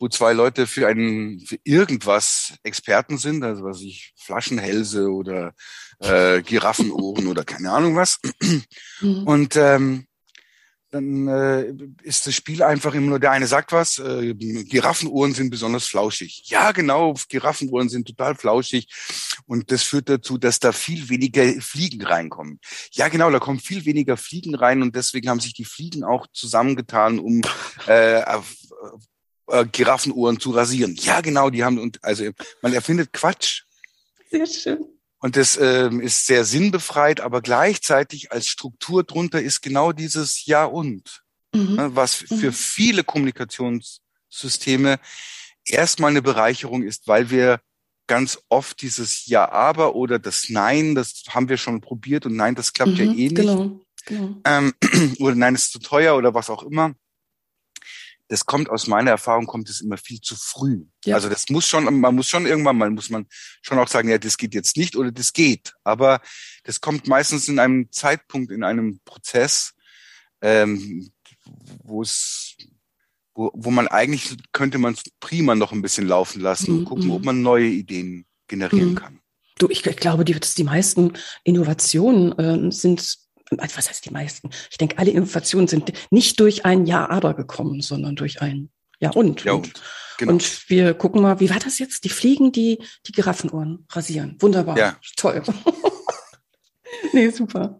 [0.00, 5.52] wo zwei Leute für einen für irgendwas Experten sind, also was ich Flaschenhälse oder
[6.00, 8.18] äh, Giraffenohren oder keine Ahnung was.
[9.00, 9.22] Mhm.
[9.24, 10.06] Und ähm,
[10.90, 15.50] dann äh, ist das Spiel einfach immer nur, der eine sagt was, äh, Giraffenohren sind
[15.50, 16.42] besonders flauschig.
[16.46, 18.88] Ja, genau, Giraffenohren sind total flauschig
[19.46, 22.58] und das führt dazu, dass da viel weniger Fliegen reinkommen.
[22.92, 26.26] Ja, genau, da kommen viel weniger Fliegen rein und deswegen haben sich die Fliegen auch
[26.32, 27.42] zusammengetan, um
[27.86, 28.56] äh, auf,
[29.50, 30.96] äh, Giraffenohren zu rasieren.
[31.00, 32.24] Ja, genau, die haben und also
[32.62, 33.62] man erfindet Quatsch.
[34.30, 34.86] Sehr schön.
[35.18, 40.64] Und das ähm, ist sehr sinnbefreit, aber gleichzeitig als Struktur drunter ist genau dieses Ja
[40.64, 41.22] und,
[41.54, 41.74] mhm.
[41.74, 42.52] ne, was für mhm.
[42.52, 44.98] viele Kommunikationssysteme
[45.66, 47.60] erstmal eine Bereicherung ist, weil wir
[48.06, 52.54] ganz oft dieses Ja, aber oder das Nein, das haben wir schon probiert und Nein,
[52.54, 53.36] das klappt mhm, ja eh nicht.
[53.36, 54.36] Genau, genau.
[54.44, 54.72] Ähm,
[55.18, 56.94] oder Nein, ist zu teuer oder was auch immer
[58.30, 60.84] das kommt aus meiner Erfahrung, kommt es immer viel zu früh.
[61.04, 61.16] Ja.
[61.16, 63.26] Also das muss schon, man muss schon irgendwann mal, muss man
[63.60, 65.74] schon auch sagen, ja, das geht jetzt nicht oder das geht.
[65.82, 66.20] Aber
[66.62, 69.74] das kommt meistens in einem Zeitpunkt, in einem Prozess,
[70.42, 71.10] ähm,
[71.82, 72.56] wo es,
[73.34, 76.78] wo, wo man eigentlich könnte man es prima noch ein bisschen laufen lassen mhm.
[76.78, 77.26] und gucken, ob mhm.
[77.26, 78.94] man neue Ideen generieren mhm.
[78.94, 79.20] kann.
[79.58, 83.18] Du, ich glaube, die, die meisten Innovationen äh, sind
[83.58, 84.50] was heißt die meisten?
[84.70, 89.10] Ich denke, alle Innovationen sind nicht durch ein Ja, aber gekommen, sondern durch ein Ja
[89.10, 89.44] und.
[89.44, 89.72] Ja, und,
[90.18, 90.32] genau.
[90.32, 92.04] und wir gucken mal, wie war das jetzt?
[92.04, 94.36] Die Fliegen, die die Giraffenohren rasieren.
[94.40, 94.78] Wunderbar.
[94.78, 94.96] Ja.
[95.16, 95.42] Toll.
[97.12, 97.78] nee, super.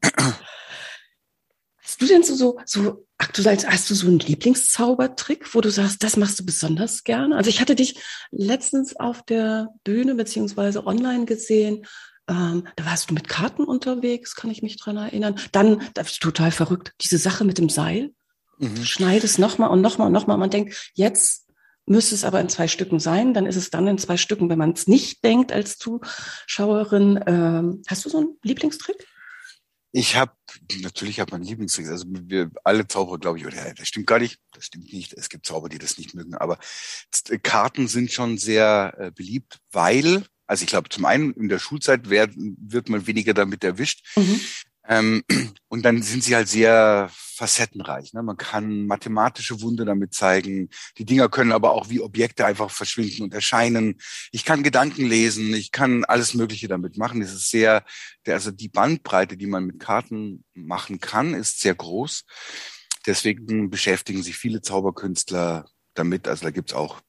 [1.82, 6.02] Hast du denn so, so, so aktuell, hast du so einen Lieblingszaubertrick, wo du sagst,
[6.02, 7.36] das machst du besonders gerne?
[7.36, 11.86] Also ich hatte dich letztens auf der Bühne beziehungsweise online gesehen
[12.28, 15.36] ähm, da warst du mit Karten unterwegs, kann ich mich dran erinnern.
[15.52, 18.12] Dann, das ist total verrückt, diese Sache mit dem Seil.
[18.58, 18.74] Mhm.
[18.76, 20.38] Du schneidest nochmal und nochmal und nochmal.
[20.38, 21.46] Man denkt, jetzt
[21.86, 23.34] müsste es aber in zwei Stücken sein.
[23.34, 27.22] Dann ist es dann in zwei Stücken, wenn man es nicht denkt als Zuschauerin.
[27.26, 29.06] Ähm, hast du so einen Lieblingstrick?
[29.92, 30.32] Ich habe
[30.82, 31.88] natürlich habe man Lieblingstrick.
[31.88, 34.38] Also wir alle Zauberer, glaube ich, oder das stimmt gar nicht.
[34.52, 35.14] Das stimmt nicht.
[35.14, 36.34] Es gibt Zauber, die das nicht mögen.
[36.34, 36.58] Aber
[37.42, 42.10] Karten sind schon sehr äh, beliebt, weil also ich glaube, zum einen in der Schulzeit
[42.10, 44.04] wird, wird man weniger damit erwischt.
[44.16, 44.40] Mhm.
[44.88, 45.22] Ähm,
[45.68, 48.14] und dann sind sie halt sehr facettenreich.
[48.14, 48.24] Ne?
[48.24, 50.68] Man kann mathematische Wunder damit zeigen.
[50.98, 54.00] Die Dinger können aber auch wie Objekte einfach verschwinden und erscheinen.
[54.32, 55.54] Ich kann Gedanken lesen.
[55.54, 57.22] Ich kann alles Mögliche damit machen.
[57.22, 57.84] Es ist sehr,
[58.26, 62.24] also die Bandbreite, die man mit Karten machen kann, ist sehr groß.
[63.06, 66.26] Deswegen beschäftigen sich viele Zauberkünstler damit.
[66.26, 67.00] Also da gibt's auch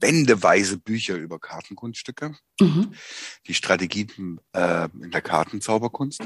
[0.00, 2.94] wendeweise Bücher über Kartenkunststücke, mhm.
[3.46, 4.06] die Strategie
[4.52, 6.20] äh, in der Kartenzauberkunst.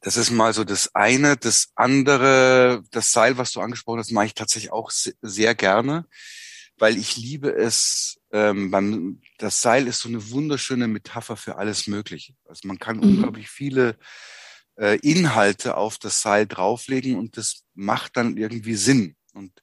[0.00, 1.36] Das ist mal so das eine.
[1.36, 6.06] Das andere, das Seil, was du angesprochen hast, mache ich tatsächlich auch sehr gerne,
[6.78, 8.18] weil ich liebe es.
[8.32, 12.34] Ähm, beim, das Seil ist so eine wunderschöne Metapher für alles Mögliche.
[12.48, 13.02] Also man kann mhm.
[13.02, 13.98] unglaublich viele
[14.76, 19.16] äh, Inhalte auf das Seil drauflegen und das macht dann irgendwie Sinn.
[19.34, 19.62] Und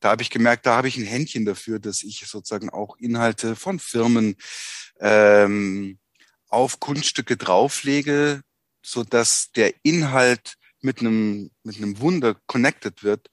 [0.00, 3.56] da habe ich gemerkt, da habe ich ein Händchen dafür, dass ich sozusagen auch Inhalte
[3.56, 4.36] von Firmen
[5.00, 5.98] ähm,
[6.48, 8.42] auf Kunststücke drauflege,
[8.82, 13.28] so dass der Inhalt mit einem mit einem Wunder connected wird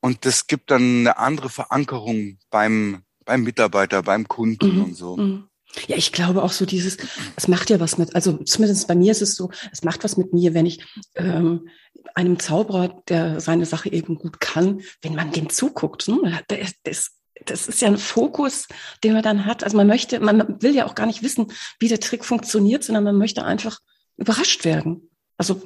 [0.00, 4.84] und das gibt dann eine andere Verankerung beim beim Mitarbeiter, beim Kunden mhm.
[4.84, 5.16] und so.
[5.16, 5.49] Mhm.
[5.86, 6.96] Ja, ich glaube auch so dieses,
[7.36, 10.16] es macht ja was mit, also zumindest bei mir ist es so, es macht was
[10.16, 11.68] mit mir, wenn ich ähm,
[12.14, 16.08] einem Zauberer, der seine Sache eben gut kann, wenn man dem zuguckt.
[16.08, 16.40] Ne?
[16.48, 17.10] Das, das,
[17.44, 18.66] das ist ja ein Fokus,
[19.04, 19.64] den man dann hat.
[19.64, 23.04] Also man möchte, man will ja auch gar nicht wissen, wie der Trick funktioniert, sondern
[23.04, 23.78] man möchte einfach
[24.16, 25.10] überrascht werden.
[25.36, 25.62] Also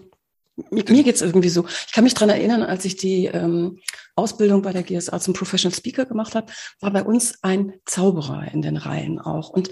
[0.70, 1.66] mit mir geht's irgendwie so.
[1.86, 3.80] Ich kann mich dran erinnern, als ich die ähm,
[4.14, 8.62] Ausbildung bei der GSA zum Professional Speaker gemacht habe, war bei uns ein Zauberer in
[8.62, 9.50] den Reihen auch.
[9.50, 9.70] Und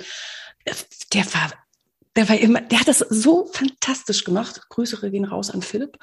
[1.12, 1.52] der war,
[2.16, 4.62] der war immer, der hat das so fantastisch gemacht.
[4.68, 5.98] Grüße gehen raus an Philipp.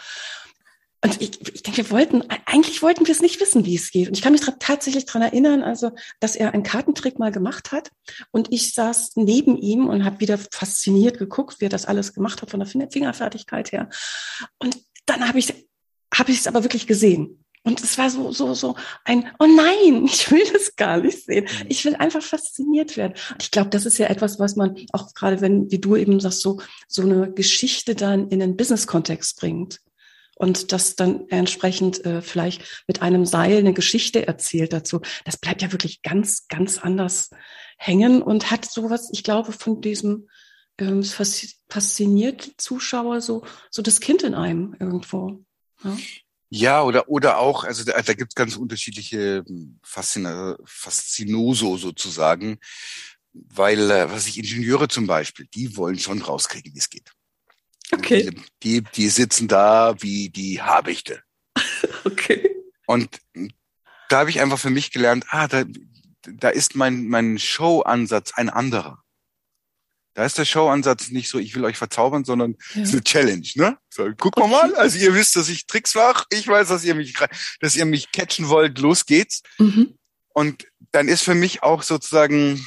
[1.02, 4.10] Und ich, ich denke, wir wollten, eigentlich wollten wir es nicht wissen, wie es geht.
[4.10, 7.90] Und ich kann mich tatsächlich dran erinnern, also, dass er einen Kartentrick mal gemacht hat.
[8.32, 12.42] Und ich saß neben ihm und habe wieder fasziniert geguckt, wie er das alles gemacht
[12.42, 13.90] hat von der Fingerfertigkeit her.
[14.60, 15.54] Und dann habe ich
[16.14, 17.44] habe ich es aber wirklich gesehen.
[17.64, 21.46] Und es war so, so, so ein, oh nein, ich will das gar nicht sehen.
[21.46, 21.66] Mhm.
[21.70, 23.14] Ich will einfach fasziniert werden.
[23.32, 26.20] Und ich glaube, das ist ja etwas, was man auch gerade, wenn, wie du eben
[26.20, 29.80] sagst, so, so eine Geschichte dann in den Business-Kontext bringt.
[30.42, 35.02] Und das dann entsprechend äh, vielleicht mit einem Seil eine Geschichte erzählt dazu.
[35.26, 37.30] Das bleibt ja wirklich ganz, ganz anders
[37.78, 40.30] hängen und hat sowas, ich glaube, von diesem
[40.78, 45.44] ähm, fasziniert Zuschauer so, so das Kind in einem irgendwo.
[45.84, 45.98] Ja?
[46.52, 52.60] Ja, oder, oder auch, also da, da gibt es ganz unterschiedliche hm, Faszina, Faszinoso sozusagen,
[53.34, 57.12] weil, äh, was ich, Ingenieure zum Beispiel, die wollen schon rauskriegen, wie es geht.
[57.92, 58.32] Okay.
[58.64, 61.22] Die, die sitzen da wie die Habichte.
[62.06, 62.56] okay.
[62.86, 63.20] Und
[64.10, 65.64] da habe ich einfach für mich gelernt, ah, da,
[66.24, 69.04] da ist mein, mein Show-Ansatz ein anderer.
[70.16, 72.82] Da ist der Showansatz nicht so, ich will euch verzaubern, sondern ja.
[72.82, 73.78] ist eine Challenge, ne?
[73.90, 74.50] So, guck okay.
[74.50, 77.14] mal, also ihr wisst, dass ich Tricks mache, ich weiß, dass ihr mich,
[77.62, 79.44] dass ihr mich catchen wollt, los geht's.
[79.60, 79.98] Mhm.
[80.34, 82.66] Und dann ist für mich auch sozusagen,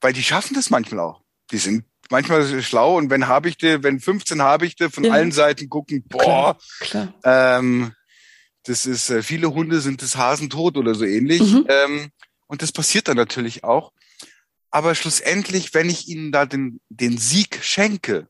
[0.00, 1.22] weil die schaffen das manchmal auch.
[1.50, 5.12] Die sind manchmal schlau und wenn Habichte, wenn 15 Habichte von ja.
[5.12, 7.58] allen Seiten gucken, boah, klar, klar.
[7.58, 7.92] Ähm,
[8.64, 11.40] das ist, äh, viele Hunde sind das Hasen tot oder so ähnlich.
[11.40, 11.66] Mhm.
[11.68, 12.10] Ähm,
[12.46, 13.92] und das passiert dann natürlich auch.
[14.70, 18.28] Aber schlussendlich, wenn ich ihnen da den, den Sieg schenke,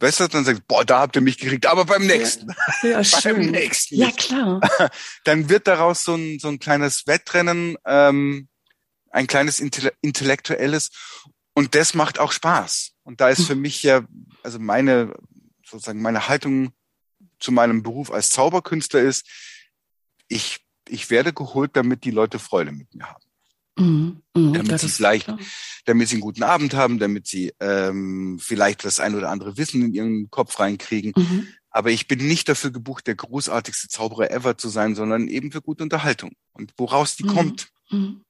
[0.00, 2.54] weißt du, dann sagt, boah, da habt ihr mich gekriegt, aber beim nächsten.
[2.82, 3.96] Ja, ja beim nächsten.
[3.96, 4.60] Ja, klar.
[5.24, 8.48] Dann wird daraus so ein, so ein kleines Wettrennen, ähm,
[9.10, 10.90] ein kleines intellektuelles
[11.58, 12.92] und das macht auch Spaß.
[13.02, 14.06] Und da ist für mich ja,
[14.44, 15.12] also meine,
[15.66, 16.70] sozusagen meine Haltung
[17.40, 19.26] zu meinem Beruf als Zauberkünstler ist,
[20.28, 23.24] ich, ich werde geholt, damit die Leute Freude mit mir haben.
[23.76, 25.40] Mhm, mh, damit sie vielleicht, klar.
[25.86, 29.82] damit sie einen guten Abend haben, damit sie ähm, vielleicht das ein oder andere Wissen
[29.82, 31.12] in ihren Kopf reinkriegen.
[31.16, 31.48] Mhm.
[31.70, 35.60] Aber ich bin nicht dafür gebucht, der großartigste Zauberer ever zu sein, sondern eben für
[35.60, 36.36] gute Unterhaltung.
[36.52, 37.34] Und woraus die mhm.
[37.34, 38.22] kommt, mhm.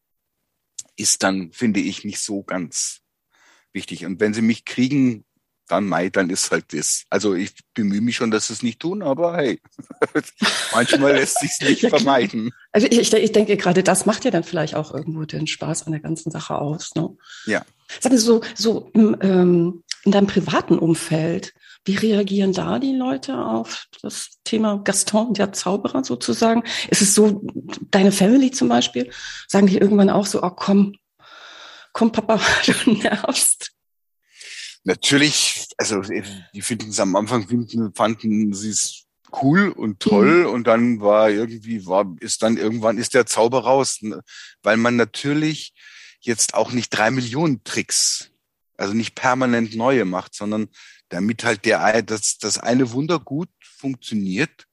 [0.96, 3.02] ist dann, finde ich, nicht so ganz
[3.78, 4.04] wichtig.
[4.04, 5.24] Und wenn sie mich kriegen,
[5.68, 7.04] dann Mai, dann ist halt das.
[7.10, 9.60] Also ich bemühe mich schon, dass sie es nicht tun, aber hey,
[10.72, 12.50] manchmal lässt sich nicht ja, vermeiden.
[12.72, 15.92] Also ich, ich, denke, gerade das macht ja dann vielleicht auch irgendwo den Spaß an
[15.92, 16.94] der ganzen Sache aus.
[16.94, 17.16] Ne?
[17.46, 17.64] Ja.
[18.00, 23.38] Sag mir so, so im, ähm, in deinem privaten Umfeld, wie reagieren da die Leute
[23.38, 26.62] auf das Thema Gaston, der Zauberer sozusagen?
[26.90, 27.42] Ist es so,
[27.90, 29.10] deine Family zum Beispiel,
[29.46, 30.96] sagen die irgendwann auch so, oh komm,
[31.98, 32.40] komm Papa,
[32.84, 33.72] du nervst
[34.84, 39.04] natürlich, also die finden es am Anfang, finden, fanden sie es
[39.42, 40.46] cool und toll mhm.
[40.46, 44.22] und dann war irgendwie, war, ist dann irgendwann ist der Zauber raus, ne?
[44.62, 45.74] weil man natürlich
[46.20, 48.30] jetzt auch nicht drei Millionen Tricks,
[48.76, 50.68] also nicht permanent neue macht, sondern
[51.08, 54.67] damit halt der, das, das eine Wunder gut funktioniert,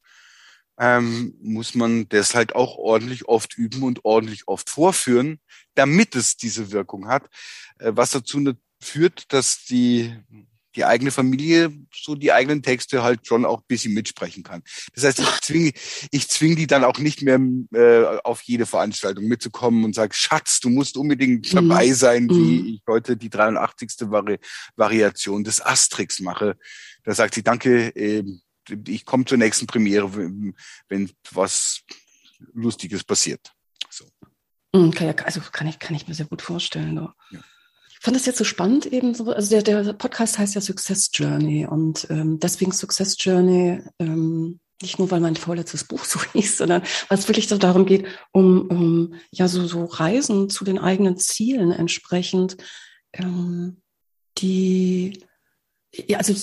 [0.80, 5.40] ähm, muss man das halt auch ordentlich oft üben und ordentlich oft vorführen,
[5.74, 7.24] damit es diese Wirkung hat,
[7.80, 10.14] äh, was dazu führt, dass die,
[10.76, 14.64] die eigene Familie so die eigenen Texte halt schon auch ein bisschen mitsprechen kann.
[14.94, 15.72] Das heißt, ich zwinge
[16.12, 17.40] ich zwing die dann auch nicht mehr
[17.74, 21.70] äh, auf jede Veranstaltung mitzukommen und sage, Schatz, du musst unbedingt mhm.
[21.70, 22.68] dabei sein, wie mhm.
[22.68, 24.12] ich heute die 83.
[24.12, 24.40] Vari
[24.76, 26.58] Variation des Asterix mache.
[27.04, 28.24] Da sagt sie, danke, äh,
[28.88, 31.82] ich komme zur nächsten Premiere, wenn was
[32.54, 33.51] Lustiges passiert.
[33.89, 34.06] So.
[34.73, 36.95] Mhm, also kann ich, kann ich mir sehr gut vorstellen.
[37.32, 37.39] Ja
[38.06, 41.65] fand das jetzt so spannend eben so, also der, der Podcast heißt ja Success Journey
[41.65, 46.84] und ähm, deswegen Success Journey, ähm, nicht nur, weil mein vorletztes Buch so hieß, sondern
[47.10, 51.17] weil es wirklich so darum geht, um, um ja so, so Reisen zu den eigenen
[51.17, 52.58] Zielen entsprechend,
[53.13, 53.82] ähm,
[54.38, 55.25] die
[56.08, 56.34] ja, also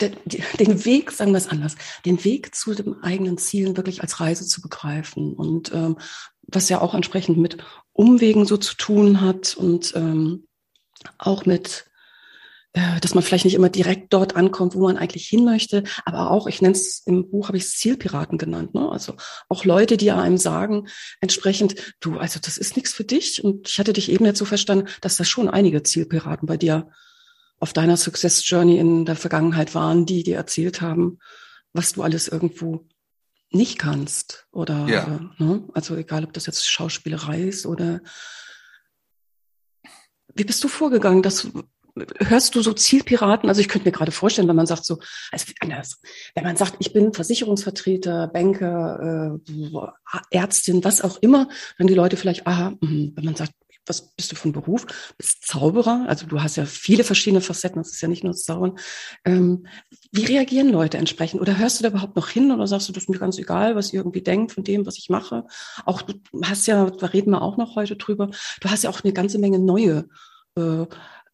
[0.00, 4.46] den Weg, sagen wir es anders, den Weg zu den eigenen Zielen wirklich als Reise
[4.46, 5.96] zu begreifen und ähm,
[6.46, 7.58] was ja auch entsprechend mit
[7.92, 10.46] Umwegen so zu tun hat und ähm,
[11.18, 11.86] auch mit,
[12.72, 16.30] äh, dass man vielleicht nicht immer direkt dort ankommt, wo man eigentlich hin möchte, aber
[16.30, 18.88] auch, ich nenne es im Buch, habe ich es Zielpiraten genannt, ne?
[18.90, 19.14] also
[19.48, 20.88] auch Leute, die einem sagen,
[21.20, 24.44] entsprechend, du, also das ist nichts für dich und ich hatte dich eben jetzt so
[24.44, 26.90] verstanden, dass da schon einige Zielpiraten bei dir
[27.60, 31.18] auf deiner Success Journey in der Vergangenheit waren, die dir erzählt haben,
[31.72, 32.86] was du alles irgendwo
[33.50, 35.20] nicht kannst oder ja.
[35.38, 35.64] ne?
[35.74, 38.00] also egal ob das jetzt Schauspielerei ist oder
[40.34, 41.22] wie bist du vorgegangen?
[41.22, 41.48] Das,
[42.18, 43.48] hörst du so Zielpiraten?
[43.48, 44.98] Also ich könnte mir gerade vorstellen, wenn man sagt so,
[45.30, 46.00] also anders,
[46.34, 52.16] wenn man sagt, ich bin Versicherungsvertreter, Banker, äh, Ärztin, was auch immer, dann die Leute
[52.16, 53.52] vielleicht, aha, mh, wenn man sagt,
[53.86, 54.86] was bist du von Beruf?
[55.16, 58.78] Bist Zauberer, also du hast ja viele verschiedene Facetten, das ist ja nicht nur Zaubern.
[59.24, 59.66] Ähm,
[60.12, 61.40] wie reagieren Leute entsprechend?
[61.40, 63.76] Oder hörst du da überhaupt noch hin oder sagst du, das ist mir ganz egal,
[63.76, 65.46] was ihr irgendwie denkt von dem, was ich mache?
[65.84, 69.04] Auch du hast ja, da reden wir auch noch heute drüber, du hast ja auch
[69.04, 70.08] eine ganze Menge neue
[70.56, 70.86] äh,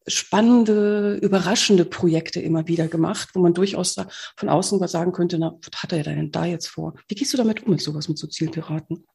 [0.06, 5.56] spannende, überraschende Projekte immer wieder gemacht, wo man durchaus da von außen sagen könnte, na,
[5.62, 6.94] was hat er denn da jetzt vor?
[7.08, 9.06] Wie gehst du damit um mit sowas, mit so Zielpiraten?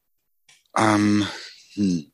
[0.77, 1.25] Ähm,
[1.73, 2.11] hm.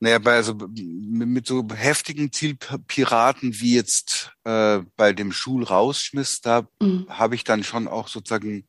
[0.00, 7.06] Naja, bei, also mit so heftigen Zielpiraten wie jetzt äh, bei dem Schulrausschmiss, da mhm.
[7.08, 8.68] habe ich dann schon auch sozusagen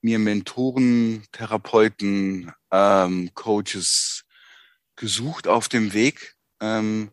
[0.00, 4.24] mir Mentoren, Therapeuten, ähm, Coaches
[4.96, 7.10] gesucht auf dem Weg, ähm,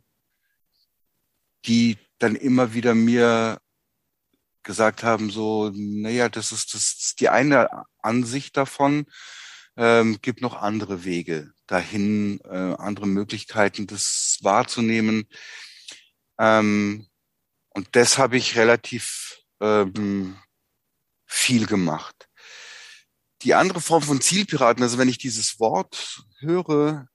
[1.65, 3.59] die dann immer wieder mir
[4.63, 7.69] gesagt haben, so, naja, das ist, das ist die eine
[8.01, 9.05] Ansicht davon,
[9.77, 15.27] ähm, gibt noch andere Wege dahin, äh, andere Möglichkeiten, das wahrzunehmen.
[16.39, 17.07] Ähm,
[17.69, 20.37] und das habe ich relativ ähm,
[21.25, 22.27] viel gemacht.
[23.43, 27.07] Die andere Form von Zielpiraten, also wenn ich dieses Wort höre,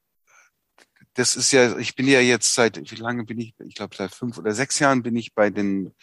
[1.17, 3.55] das ist ja, ich bin ja jetzt seit, wie lange bin ich?
[3.67, 5.95] Ich glaube, seit fünf oder sechs Jahren bin ich bei den,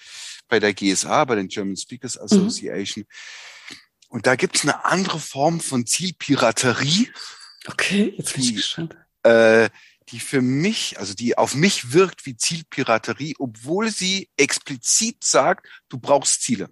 [0.48, 2.24] bei der GSA, bei den German Speakers mhm.
[2.24, 3.04] Association.
[3.04, 3.08] Mhm.
[4.14, 7.12] Und da gibt's eine andere Form von Zielpiraterie.
[7.66, 8.96] Okay, jetzt bin ich gespannt.
[9.24, 9.72] Äh,
[10.10, 15.98] die für mich, also die auf mich wirkt wie Zielpiraterie, obwohl sie explizit sagt, du
[15.98, 16.70] brauchst Ziele.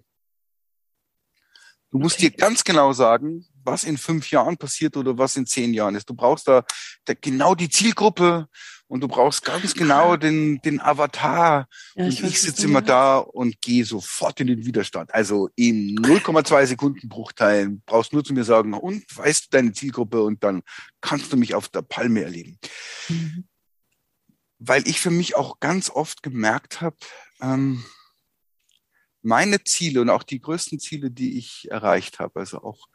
[1.90, 2.30] Du musst okay.
[2.30, 6.08] dir ganz genau sagen, was in fünf Jahren passiert oder was in zehn Jahren ist.
[6.08, 6.64] Du brauchst da,
[7.04, 8.48] da genau die Zielgruppe
[8.92, 11.66] und du brauchst ganz genau den, den Avatar.
[11.94, 15.14] Ja, ich und ich sitze immer da und gehe sofort in den Widerstand.
[15.14, 20.22] Also in 0,2 Sekunden Bruchteilen brauchst nur zu mir sagen, und weißt du deine Zielgruppe
[20.22, 20.62] und dann
[21.00, 22.58] kannst du mich auf der Palme erleben.
[23.08, 23.44] Mhm.
[24.58, 26.96] Weil ich für mich auch ganz oft gemerkt habe,
[27.40, 27.82] ähm,
[29.22, 32.88] meine Ziele und auch die größten Ziele, die ich erreicht habe, also auch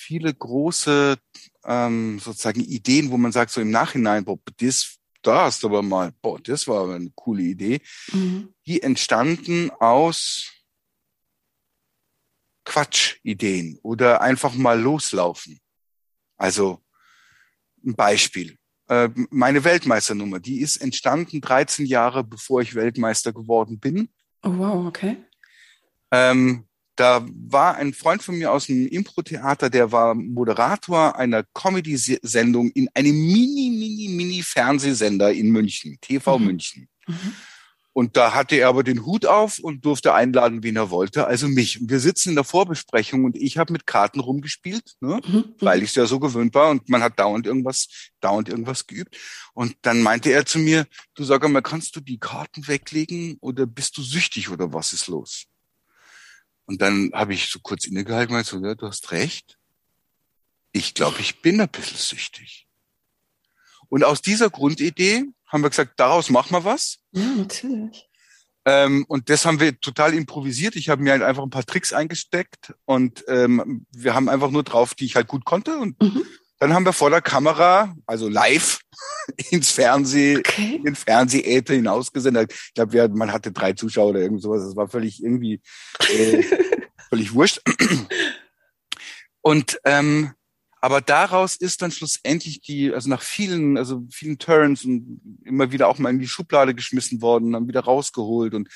[0.00, 1.18] viele große
[1.64, 5.82] ähm, sozusagen Ideen, wo man sagt so im Nachhinein, boah, das, da hast du aber
[5.82, 7.80] mal, boah, das war eine coole Idee,
[8.12, 8.54] mhm.
[8.66, 10.50] die entstanden aus
[12.64, 15.60] Quatschideen oder einfach mal loslaufen.
[16.36, 16.82] Also
[17.84, 18.56] ein Beispiel.
[18.88, 24.08] Äh, meine Weltmeisternummer, die ist entstanden 13 Jahre bevor ich Weltmeister geworden bin.
[24.42, 25.18] Oh wow, okay.
[26.10, 26.66] Ähm,
[27.00, 32.90] da war ein Freund von mir aus dem Impro-Theater, der war Moderator einer Comedy-Sendung in
[32.92, 36.44] einem mini, mini, mini Fernsehsender in München, TV mhm.
[36.44, 36.88] München.
[37.06, 37.32] Mhm.
[37.92, 41.48] Und da hatte er aber den Hut auf und durfte einladen, wen er wollte, also
[41.48, 41.80] mich.
[41.80, 45.20] Und wir sitzen in der Vorbesprechung und ich habe mit Karten rumgespielt, ne?
[45.26, 45.34] Mhm.
[45.34, 45.44] mhm.
[45.60, 47.88] weil ich es ja so gewöhnt war und man hat dauernd irgendwas,
[48.20, 49.16] dauernd irgendwas geübt.
[49.54, 53.64] Und dann meinte er zu mir, du sag mal, kannst du die Karten weglegen oder
[53.64, 55.46] bist du süchtig oder was ist los?
[56.70, 59.58] Und dann habe ich so kurz innegehalten und so, ja, du hast recht.
[60.70, 62.68] Ich glaube, ich bin ein bisschen süchtig.
[63.88, 67.00] Und aus dieser Grundidee haben wir gesagt, daraus machen wir was.
[67.10, 68.08] Ja, natürlich.
[68.64, 70.76] Ähm, und das haben wir total improvisiert.
[70.76, 74.62] Ich habe mir halt einfach ein paar Tricks eingesteckt und ähm, wir haben einfach nur
[74.62, 75.76] drauf, die ich halt gut konnte.
[75.76, 76.22] Und mhm.
[76.60, 78.80] Dann haben wir vor der Kamera, also live,
[79.50, 80.76] ins Fernsehen, okay.
[80.76, 82.52] in den Fernsehäther hinausgesendet.
[82.52, 84.62] Ich glaube, man hatte drei Zuschauer oder irgend sowas.
[84.62, 85.60] Das war völlig irgendwie
[85.98, 86.42] äh,
[87.08, 87.62] völlig wurscht.
[89.40, 90.32] Und ähm,
[90.82, 95.88] aber daraus ist dann schlussendlich die, also nach vielen, also vielen Turns und immer wieder
[95.88, 98.54] auch mal in die Schublade geschmissen worden, dann wieder rausgeholt.
[98.54, 98.68] Und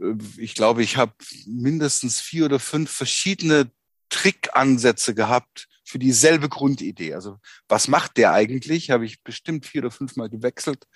[0.00, 1.12] äh, ich glaube, ich habe
[1.46, 3.70] mindestens vier oder fünf verschiedene
[4.10, 7.14] Trickansätze gehabt, für dieselbe Grundidee.
[7.14, 8.90] Also was macht der eigentlich?
[8.90, 10.86] Habe ich bestimmt vier oder fünf Mal gewechselt,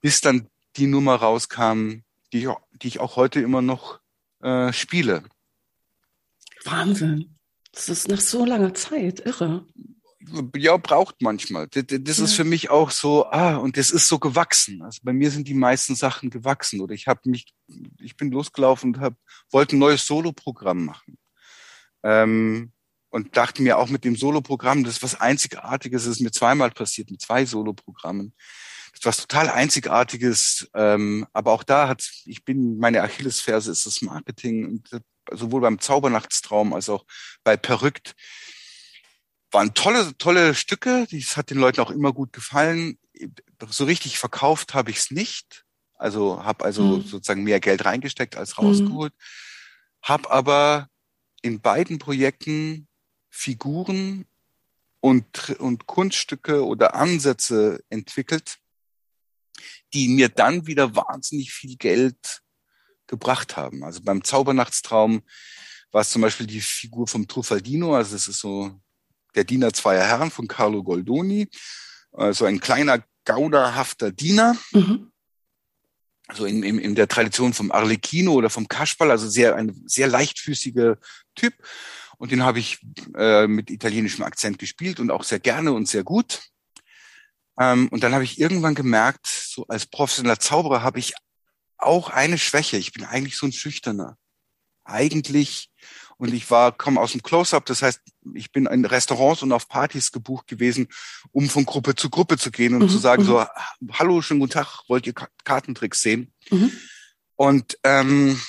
[0.00, 4.00] bis dann die Nummer rauskam, die ich, die ich auch heute immer noch
[4.40, 5.22] äh, spiele.
[6.64, 7.38] Wahnsinn.
[7.72, 9.66] Das ist nach so langer Zeit irre.
[10.56, 11.66] Ja, braucht manchmal.
[11.68, 12.24] Das, das ja.
[12.24, 14.82] ist für mich auch so, ah, und das ist so gewachsen.
[14.82, 16.80] Also bei mir sind die meisten Sachen gewachsen.
[16.80, 17.52] Oder ich habe mich,
[17.98, 19.14] ich bin losgelaufen und hab,
[19.50, 21.18] wollte ein neues Soloprogramm machen.
[22.04, 22.71] Ähm,
[23.12, 26.70] und dachte mir auch mit dem Soloprogramm, das ist was Einzigartiges, das ist mir zweimal
[26.70, 28.32] passiert mit zwei Soloprogrammen.
[28.90, 33.84] Das ist was total Einzigartiges, ähm, aber auch da hat, ich bin, meine Achillesferse ist
[33.84, 37.04] das Marketing und sowohl beim Zaubernachtstraum als auch
[37.44, 38.14] bei Perrückt
[39.50, 41.06] waren tolle, tolle Stücke.
[41.10, 42.98] Das hat den Leuten auch immer gut gefallen.
[43.68, 45.66] So richtig verkauft habe ich es nicht.
[45.96, 47.02] Also habe also mhm.
[47.02, 49.12] sozusagen mehr Geld reingesteckt als rausgeholt.
[49.12, 50.08] Mhm.
[50.08, 50.88] Hab aber
[51.42, 52.88] in beiden Projekten
[53.34, 54.26] Figuren
[55.00, 58.58] und, und Kunststücke oder Ansätze entwickelt,
[59.94, 62.42] die mir dann wieder wahnsinnig viel Geld
[63.06, 63.82] gebracht haben.
[63.84, 65.22] Also beim Zaubernachtstraum
[65.90, 68.80] war es zum Beispiel die Figur vom Truffaldino, also das ist so
[69.34, 71.48] der Diener zweier Herren von Carlo Goldoni,
[72.12, 74.56] also ein kleiner gauderhafter Diener.
[74.72, 75.10] Mhm.
[76.28, 80.06] Also in, in, in der Tradition vom Arlecchino oder vom Kasperl, also sehr ein sehr
[80.06, 80.98] leichtfüßiger
[81.34, 81.54] Typ.
[82.22, 82.78] Und den habe ich
[83.16, 86.40] äh, mit italienischem Akzent gespielt und auch sehr gerne und sehr gut.
[87.58, 91.14] Ähm, und dann habe ich irgendwann gemerkt, so als professioneller Zauberer habe ich
[91.78, 92.76] auch eine Schwäche.
[92.76, 94.18] Ich bin eigentlich so ein Schüchterner.
[94.84, 95.72] Eigentlich.
[96.16, 97.66] Und ich war, komme aus dem Close-Up.
[97.66, 98.00] Das heißt,
[98.34, 100.86] ich bin in Restaurants und auf Partys gebucht gewesen,
[101.32, 103.40] um von Gruppe zu Gruppe zu gehen und mhm, zu sagen so,
[103.80, 103.94] mhm.
[103.94, 106.32] hallo, schönen guten Tag, wollt ihr Kartentricks sehen?
[106.50, 106.70] Mhm.
[107.34, 108.40] Und ähm,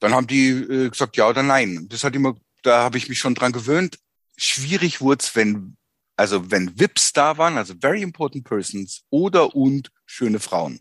[0.00, 1.86] dann haben die äh, gesagt ja oder nein.
[1.88, 3.98] Das hat immer, da habe ich mich schon dran gewöhnt.
[4.36, 5.76] Schwierig wurde es, wenn,
[6.16, 10.80] also wenn VIPs da waren, also very important persons oder und schöne Frauen.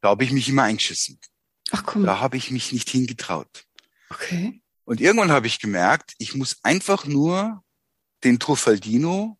[0.00, 1.18] Da habe ich mich immer eingeschissen.
[1.70, 2.04] Ach komm.
[2.04, 3.64] Da habe ich mich nicht hingetraut.
[4.10, 4.60] Okay.
[4.84, 7.62] Und irgendwann habe ich gemerkt, ich muss einfach nur
[8.22, 9.38] den Truffaldino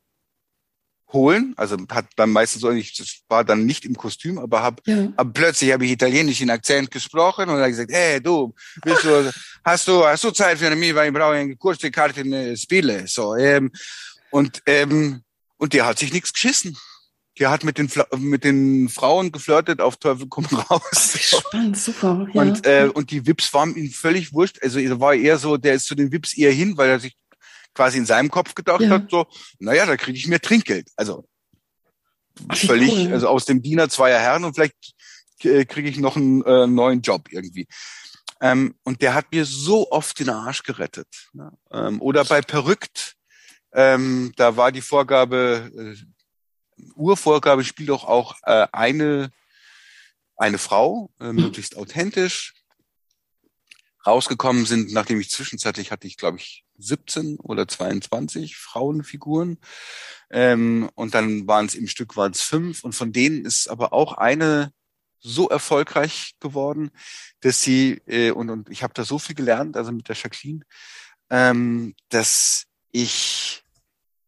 [1.14, 1.54] holen.
[1.56, 5.08] Also hat dann meistens so, ich das war dann nicht im Kostüm, aber hab, ja.
[5.16, 9.32] aber plötzlich habe ich italienischen Akzent gesprochen und habe gesagt, hey du, bist du,
[9.64, 13.06] hast du, hast du Zeit für mich, weil ich brauche eine kurze Karte in Spiele.
[13.06, 13.70] So, ähm,
[14.30, 15.22] und ähm,
[15.56, 16.76] und der hat sich nichts geschissen.
[17.38, 21.18] Der hat mit den mit den Frauen geflirtet auf Teufel komm raus.
[21.18, 22.28] Spannend, super.
[22.32, 22.42] Ja.
[22.42, 24.58] Und äh, und die Wips waren ihm völlig wurscht.
[24.62, 27.16] Also er war eher so, der ist zu den Wips eher hin, weil er sich
[27.74, 28.90] quasi in seinem Kopf gedacht ja.
[28.90, 29.26] hat, so,
[29.58, 30.88] naja, da kriege ich mehr Trinkgeld.
[30.96, 31.26] Also
[32.48, 33.12] Ach, völlig, cool.
[33.12, 34.94] also aus dem Diener zweier Herren und vielleicht
[35.42, 37.66] äh, kriege ich noch einen äh, neuen Job irgendwie.
[38.40, 41.28] Ähm, und der hat mir so oft den Arsch gerettet.
[41.32, 41.52] Ne?
[41.70, 43.16] Ähm, oder bei Perückt,
[43.72, 49.30] ähm, da war die Vorgabe, äh, Urvorgabe spielt doch auch äh, eine,
[50.36, 51.42] eine Frau, äh, mhm.
[51.42, 52.54] möglichst authentisch.
[54.06, 59.58] Rausgekommen sind, nachdem ich zwischenzeitlich hatte ich, glaube ich, 17 oder 22 Frauenfiguren.
[60.30, 62.84] Ähm, und dann waren es im Stück waren es fünf.
[62.84, 64.72] Und von denen ist aber auch eine
[65.20, 66.90] so erfolgreich geworden,
[67.40, 70.64] dass sie, äh, und, und ich habe da so viel gelernt, also mit der Jacqueline,
[71.30, 73.64] ähm, dass ich,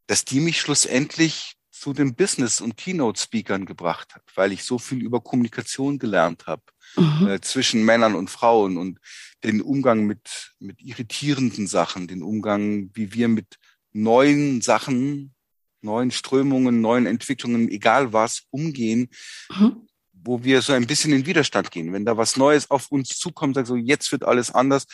[0.07, 5.03] dass die mich schlussendlich zu den Business- und Keynote-Speakern gebracht hat, weil ich so viel
[5.03, 6.63] über Kommunikation gelernt habe
[6.97, 7.27] mhm.
[7.29, 8.99] äh, zwischen Männern und Frauen und
[9.45, 13.59] den Umgang mit, mit irritierenden Sachen, den Umgang, wie wir mit
[13.93, 15.35] neuen Sachen,
[15.83, 19.09] neuen Strömungen, neuen Entwicklungen, egal was, umgehen,
[19.51, 19.87] mhm.
[20.13, 21.93] wo wir so ein bisschen in Widerstand gehen.
[21.93, 24.87] Wenn da was Neues auf uns zukommt, sagt so, jetzt wird alles anders.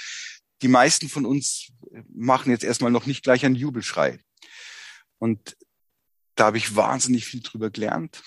[0.60, 1.72] Die meisten von uns
[2.14, 4.20] machen jetzt erstmal noch nicht gleich einen Jubelschrei.
[5.18, 5.56] Und
[6.34, 8.22] da habe ich wahnsinnig viel drüber gelernt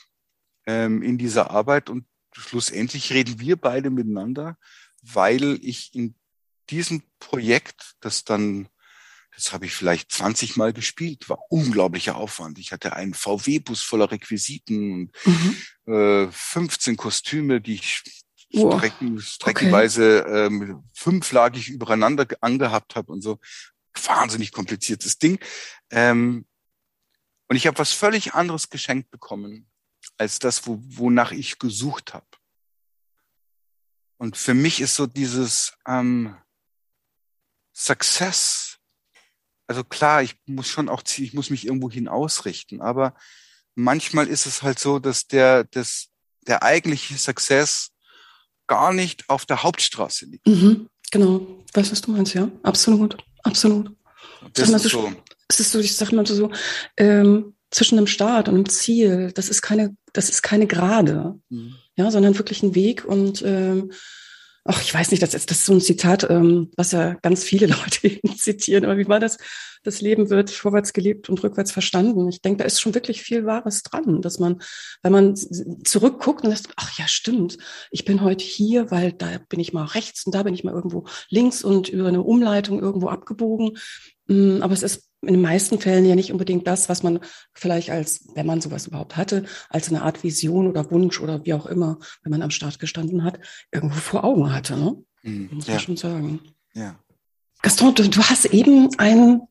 [0.66, 2.06] ähm, in dieser Arbeit und
[2.42, 4.58] schlussendlich reden wir beide miteinander,
[5.02, 6.16] weil ich in
[6.70, 8.68] diesem Projekt, das dann,
[9.36, 12.58] das habe ich vielleicht 20 Mal gespielt, war unglaublicher Aufwand.
[12.58, 15.94] Ich hatte einen VW-Bus voller Requisiten und mhm.
[15.94, 18.04] äh, 15 Kostüme, die ich
[18.52, 20.46] strecken, streckenweise okay.
[20.46, 23.40] ähm, fünflagig übereinander angehabt habe und so.
[24.04, 25.40] Wahnsinnig kompliziertes Ding.
[25.90, 26.46] Ähm,
[27.48, 29.68] und ich habe was völlig anderes geschenkt bekommen
[30.18, 32.26] als das, wo, wonach ich gesucht habe.
[34.18, 36.36] Und für mich ist so dieses ähm,
[37.74, 38.78] Success,
[39.68, 43.16] also klar, ich muss schon auch, ich muss mich irgendwo hin ausrichten, aber
[43.76, 46.08] manchmal ist es halt so, dass der, das,
[46.48, 47.92] der eigentliche Success
[48.68, 50.48] gar nicht auf der Hauptstraße liegt.
[50.48, 53.92] Mhm, genau, weißt was du meinst, ja, absolut, absolut.
[54.54, 55.14] Das ist so.
[55.48, 56.52] Es ist so, ich sag mal so,
[56.98, 61.76] ähm, zwischen einem Start und einem Ziel, das ist keine, das ist keine Gerade, mhm.
[61.98, 63.92] ja, sondern wirklich ein Weg und ähm,
[64.64, 67.44] ach, ich weiß nicht, das ist, das ist so ein Zitat, ähm, was ja ganz
[67.44, 69.38] viele Leute eben zitieren, aber wie war das?
[69.84, 72.28] Das Leben wird vorwärts gelebt und rückwärts verstanden.
[72.30, 74.62] Ich denke, da ist schon wirklich viel Wahres dran, dass man,
[75.04, 77.58] wenn man zurückguckt und sagt, ach ja, stimmt,
[77.92, 80.74] ich bin heute hier, weil da bin ich mal rechts und da bin ich mal
[80.74, 83.78] irgendwo links und über eine Umleitung irgendwo abgebogen.
[84.28, 87.20] Mm, aber es ist in den meisten Fällen ja nicht unbedingt das, was man
[87.54, 91.54] vielleicht als, wenn man sowas überhaupt hatte, als eine Art Vision oder Wunsch oder wie
[91.54, 93.40] auch immer, wenn man am Start gestanden hat,
[93.72, 94.78] irgendwo vor Augen hatte.
[94.78, 95.04] Ne?
[95.24, 95.50] Mhm.
[95.54, 96.40] Muss man schon sagen.
[96.74, 96.96] Ja.
[97.62, 99.42] Gaston, du, du hast eben einen,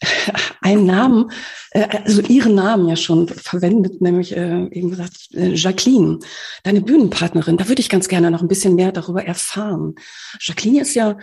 [0.62, 1.30] einen Namen,
[1.72, 6.20] äh, also ihren Namen ja schon verwendet, nämlich äh, eben gesagt, äh, Jacqueline,
[6.62, 7.56] deine Bühnenpartnerin.
[7.56, 9.94] Da würde ich ganz gerne noch ein bisschen mehr darüber erfahren.
[10.40, 11.18] Jacqueline ist ja,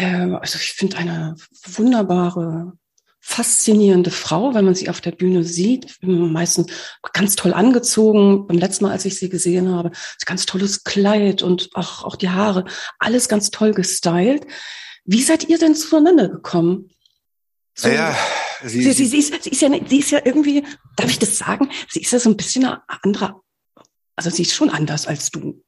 [0.00, 1.34] also ich finde eine
[1.64, 2.74] wunderbare
[3.20, 6.72] faszinierende Frau, wenn man sie auf der Bühne sieht, meistens
[7.12, 8.46] ganz toll angezogen.
[8.46, 9.90] Beim letzten Mal, als ich sie gesehen habe,
[10.24, 12.64] ganz tolles Kleid und auch, auch die Haare,
[12.98, 14.46] alles ganz toll gestylt.
[15.04, 16.90] Wie seid ihr denn zueinander gekommen?
[17.74, 18.16] So, naja,
[18.62, 20.64] sie, sie, sie, sie, ist, sie, ist ja, sie ist ja irgendwie,
[20.96, 21.70] darf ich das sagen?
[21.88, 23.40] Sie ist ja so ein bisschen eine andere,
[24.16, 25.62] also sie ist schon anders als du.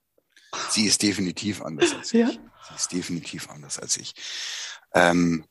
[0.71, 2.21] Sie ist definitiv anders als ich.
[2.21, 2.31] Ja?
[2.31, 4.15] Sie ist definitiv anders als ich.
[4.93, 5.45] Ähm,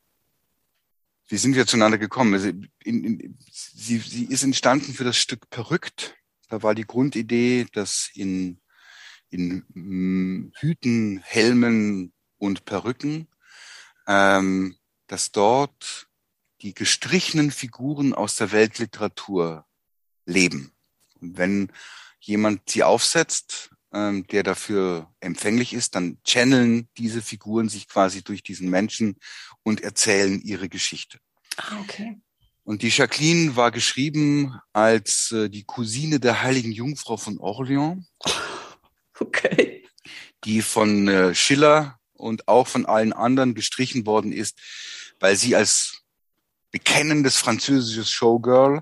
[1.30, 2.34] wie sind wir zueinander gekommen?
[2.34, 6.16] Also in, in, sie, sie ist entstanden für das Stück Perückt.
[6.48, 8.60] Da war die Grundidee, dass in,
[9.30, 13.28] in mm, Hüten, Helmen und Perücken,
[14.08, 14.76] ähm,
[15.06, 16.08] dass dort
[16.62, 19.66] die gestrichenen Figuren aus der Weltliteratur
[20.26, 20.72] leben.
[21.20, 21.72] Und wenn
[22.18, 28.42] jemand sie aufsetzt, ähm, der dafür empfänglich ist, dann channeln diese Figuren sich quasi durch
[28.42, 29.16] diesen Menschen
[29.70, 31.18] und erzählen ihre Geschichte.
[31.56, 32.20] Ah, okay.
[32.64, 38.04] Und die Jacqueline war geschrieben als äh, die Cousine der heiligen Jungfrau von Orléans.
[39.22, 39.86] Okay.
[40.44, 44.58] Die von äh, Schiller und auch von allen anderen gestrichen worden ist,
[45.20, 46.04] weil sie als
[46.70, 48.80] bekennendes französisches Showgirl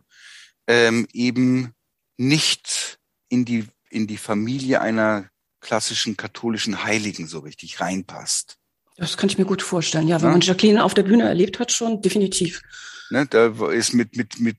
[0.69, 1.75] ähm, eben
[2.17, 5.29] nicht in die, in die Familie einer
[5.59, 8.59] klassischen katholischen Heiligen so richtig reinpasst.
[8.99, 10.09] Das kann ich mir gut vorstellen.
[10.09, 10.33] Ja, wenn ja?
[10.33, 12.61] man Jacqueline auf der Bühne erlebt hat, schon definitiv.
[13.11, 14.59] Ne, da ist mit mit mit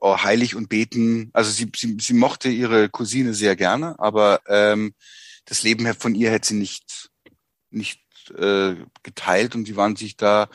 [0.00, 1.30] oh, heilig und beten.
[1.32, 4.94] Also sie, sie sie mochte ihre Cousine sehr gerne, aber ähm,
[5.46, 7.08] das Leben von ihr hätte sie nicht
[7.70, 8.02] nicht
[8.36, 10.48] äh, geteilt und sie waren sich da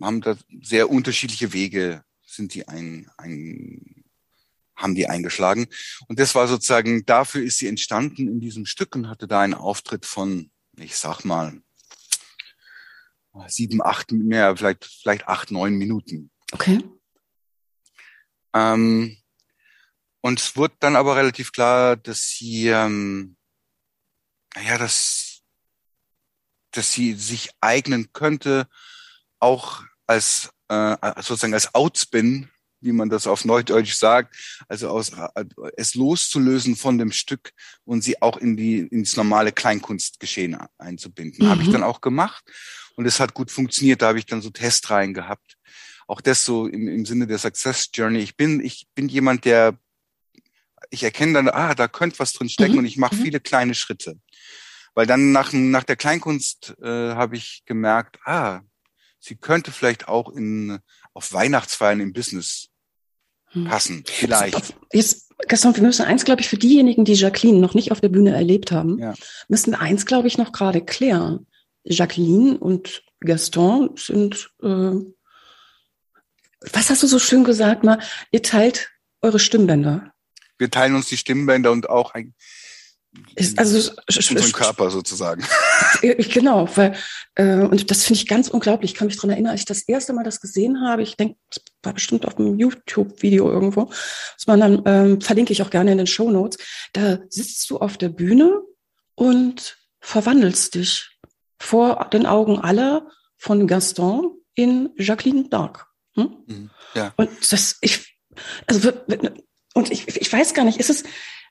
[0.00, 4.04] haben da sehr unterschiedliche Wege sind die ein, ein
[4.76, 5.66] haben die eingeschlagen
[6.08, 9.54] und das war sozusagen dafür ist sie entstanden in diesem Stück und hatte da einen
[9.54, 11.60] Auftritt von ich sag mal
[13.48, 16.30] sieben, acht, mehr, vielleicht, vielleicht acht, neun Minuten.
[16.52, 16.82] Okay.
[18.54, 19.16] Ähm,
[20.20, 23.36] und es wurde dann aber relativ klar, dass sie, ähm,
[24.54, 25.42] naja, dass,
[26.70, 28.68] dass sie sich eignen könnte,
[29.38, 32.48] auch als äh, sozusagen als Outspin,
[32.80, 35.44] wie man das auf Neudeutsch sagt, also aus äh,
[35.76, 37.52] es loszulösen von dem Stück
[37.84, 41.46] und sie auch in die ins normale Kleinkunstgeschehen einzubinden.
[41.46, 41.50] Mhm.
[41.50, 42.44] Habe ich dann auch gemacht
[42.96, 44.02] und es hat gut funktioniert.
[44.02, 45.56] Da habe ich dann so Testreihen gehabt.
[46.06, 48.20] Auch das so im, im Sinne der Success Journey.
[48.20, 49.78] Ich bin, ich bin jemand, der,
[50.90, 52.78] ich erkenne dann, ah, da könnte was drin stecken mhm.
[52.80, 53.22] und ich mache mhm.
[53.22, 54.18] viele kleine Schritte.
[54.94, 58.60] Weil dann nach, nach der Kleinkunst äh, habe ich gemerkt, ah,
[59.18, 60.78] sie könnte vielleicht auch in,
[61.14, 62.68] auf Weihnachtsfeiern im Business
[63.48, 63.64] hm.
[63.64, 64.04] passen.
[64.06, 64.74] Vielleicht.
[64.92, 68.08] Jetzt, Gaston, wir müssen eins, glaube ich, für diejenigen, die Jacqueline noch nicht auf der
[68.08, 69.14] Bühne erlebt haben, ja.
[69.48, 71.46] müssen wir eins, glaube ich, noch gerade klären.
[71.84, 74.92] Jacqueline und Gaston sind, äh,
[76.72, 77.98] was hast du so schön gesagt, mal,
[78.30, 78.90] ihr teilt
[79.22, 80.12] eure Stimmbänder.
[80.58, 82.34] Wir teilen uns die Stimmbänder und auch ein,
[83.36, 85.44] ist, also unseren Körper sozusagen.
[86.02, 86.94] Genau, weil
[87.36, 88.90] äh, und das finde ich ganz unglaublich.
[88.90, 91.02] Ich kann mich daran erinnern, als ich das erste Mal das gesehen habe.
[91.02, 93.84] Ich denke, das war bestimmt auf einem YouTube-Video irgendwo.
[93.84, 96.58] Das man dann ähm, verlinke ich auch gerne in den Show Notes.
[96.92, 98.60] Da sitzt du auf der Bühne
[99.14, 101.13] und verwandelst dich
[101.58, 105.86] vor den Augen aller von Gaston in Jacqueline Dark.
[106.14, 106.36] Hm?
[106.46, 107.12] Mhm, ja.
[107.16, 108.16] Und das, ich,
[108.66, 108.92] also,
[109.74, 111.04] und ich, ich weiß gar nicht, ist es,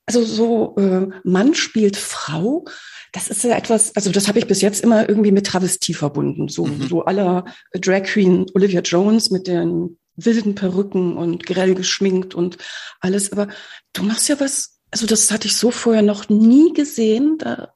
[0.06, 2.66] also so äh, Mann spielt Frau,
[3.14, 6.48] das ist ja etwas, also das habe ich bis jetzt immer irgendwie mit Travestie verbunden.
[6.48, 6.88] So, mhm.
[6.88, 12.58] so aller Drag Queen Olivia Jones mit den wilden Perücken und grell geschminkt und
[13.00, 13.32] alles.
[13.32, 13.48] Aber
[13.94, 17.38] du machst ja was, also das hatte ich so vorher noch nie gesehen.
[17.40, 17.74] Da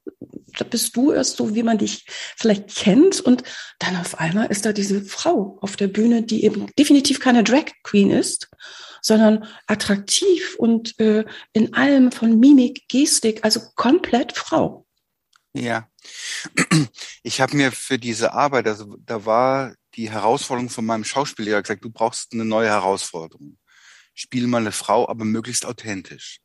[0.57, 2.05] da bist du erst so, wie man dich
[2.35, 3.19] vielleicht kennt.
[3.19, 3.43] Und
[3.79, 7.65] dann auf einmal ist da diese Frau auf der Bühne, die eben definitiv keine Drag
[7.83, 8.49] Queen ist,
[9.01, 14.85] sondern attraktiv und äh, in allem von Mimik, Gestik, also komplett Frau.
[15.53, 15.87] Ja,
[17.23, 21.83] ich habe mir für diese Arbeit, also da war die Herausforderung von meinem Schauspiellehrer gesagt,
[21.83, 23.57] du brauchst eine neue Herausforderung.
[24.13, 26.39] Spiel mal eine Frau, aber möglichst authentisch.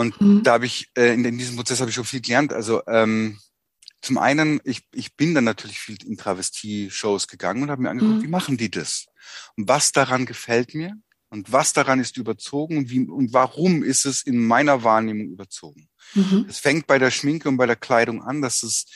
[0.00, 0.42] Und mhm.
[0.42, 2.54] da habe ich, äh, in, in, diesem Prozess habe ich schon viel gelernt.
[2.54, 3.38] Also ähm,
[4.00, 8.20] zum einen, ich, ich bin dann natürlich viel in Travestie-Shows gegangen und habe mir angeguckt,
[8.20, 8.22] mhm.
[8.22, 9.06] wie machen die das?
[9.56, 10.94] Und was daran gefällt mir
[11.28, 15.90] und was daran ist überzogen und, wie, und warum ist es in meiner Wahrnehmung überzogen?
[16.14, 16.46] Mhm.
[16.48, 18.86] Es fängt bei der Schminke und bei der Kleidung an, dass es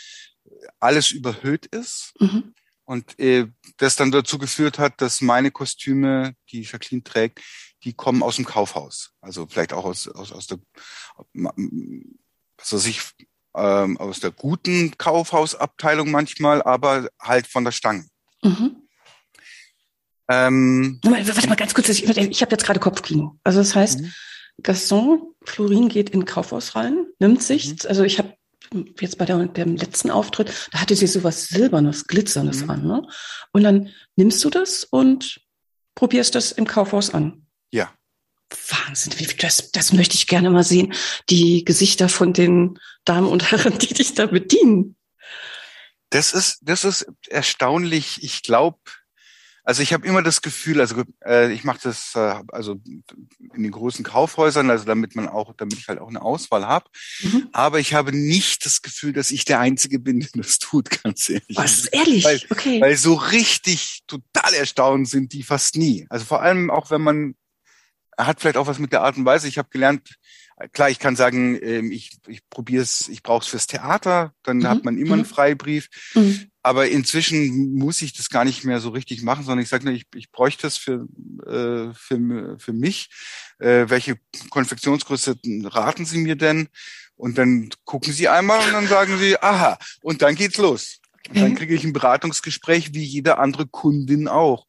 [0.80, 2.14] alles überhöht ist.
[2.18, 2.54] Mhm.
[2.86, 3.46] Und äh,
[3.76, 7.40] das dann dazu geführt hat, dass meine Kostüme, die Jacqueline trägt,
[7.84, 9.12] die kommen aus dem Kaufhaus.
[9.20, 10.58] Also vielleicht auch aus, aus, aus der,
[11.34, 13.02] was weiß ich,
[13.54, 18.06] ähm, aus der guten Kaufhausabteilung manchmal, aber halt von der Stange.
[18.42, 18.76] Mhm.
[20.28, 23.38] Ähm, Warte mal ganz kurz, ich, ich habe jetzt gerade Kopfkino.
[23.44, 24.12] Also das heißt, mhm.
[24.62, 27.76] Gaston Florin geht in Kaufhaus rein, nimmt sich, mhm.
[27.86, 28.34] also ich habe
[28.98, 32.70] jetzt bei der, dem letzten Auftritt, da hatte sie so was Silbernes, Glitzernes mhm.
[32.70, 32.86] an.
[32.86, 33.06] Ne?
[33.52, 35.40] Und dann nimmst du das und
[35.94, 37.43] probierst das im Kaufhaus an.
[37.74, 37.92] Ja.
[38.68, 40.94] Wahnsinn, das, das möchte ich gerne mal sehen.
[41.28, 44.94] Die Gesichter von den Damen und Herren, die dich da bedienen.
[46.10, 48.22] Das ist, das ist erstaunlich.
[48.22, 48.78] Ich glaube,
[49.64, 52.76] also ich habe immer das Gefühl, also äh, ich mache das äh, also
[53.54, 56.88] in den großen Kaufhäusern, also damit man auch, damit ich halt auch eine Auswahl habe.
[57.22, 57.48] Mhm.
[57.52, 61.30] Aber ich habe nicht das Gefühl, dass ich der Einzige bin, der das tut, ganz
[61.30, 61.56] ehrlich.
[61.56, 62.24] Was ehrlich?
[62.24, 62.80] Weil, okay.
[62.80, 66.06] Weil so richtig total erstaunt sind die fast nie.
[66.10, 67.34] Also vor allem auch wenn man
[68.18, 69.48] hat vielleicht auch was mit der Art und Weise.
[69.48, 70.16] Ich habe gelernt,
[70.72, 74.58] klar, ich kann sagen, ähm, ich, ich probiere es, ich brauche es fürs Theater, dann
[74.58, 74.68] mhm.
[74.68, 75.26] hat man immer einen mhm.
[75.26, 75.88] Freibrief.
[76.14, 76.50] Mhm.
[76.62, 79.94] Aber inzwischen muss ich das gar nicht mehr so richtig machen, sondern ich sage nur,
[79.94, 81.06] ich, ich bräuchte es für,
[81.46, 83.10] äh, für, für mich.
[83.58, 84.18] Äh, welche
[84.50, 86.68] Konfektionsgröße raten Sie mir denn?
[87.16, 91.00] Und dann gucken Sie einmal und dann sagen Sie, aha, und dann geht's los.
[91.28, 94.66] Und dann kriege ich ein Beratungsgespräch wie jede andere Kundin auch.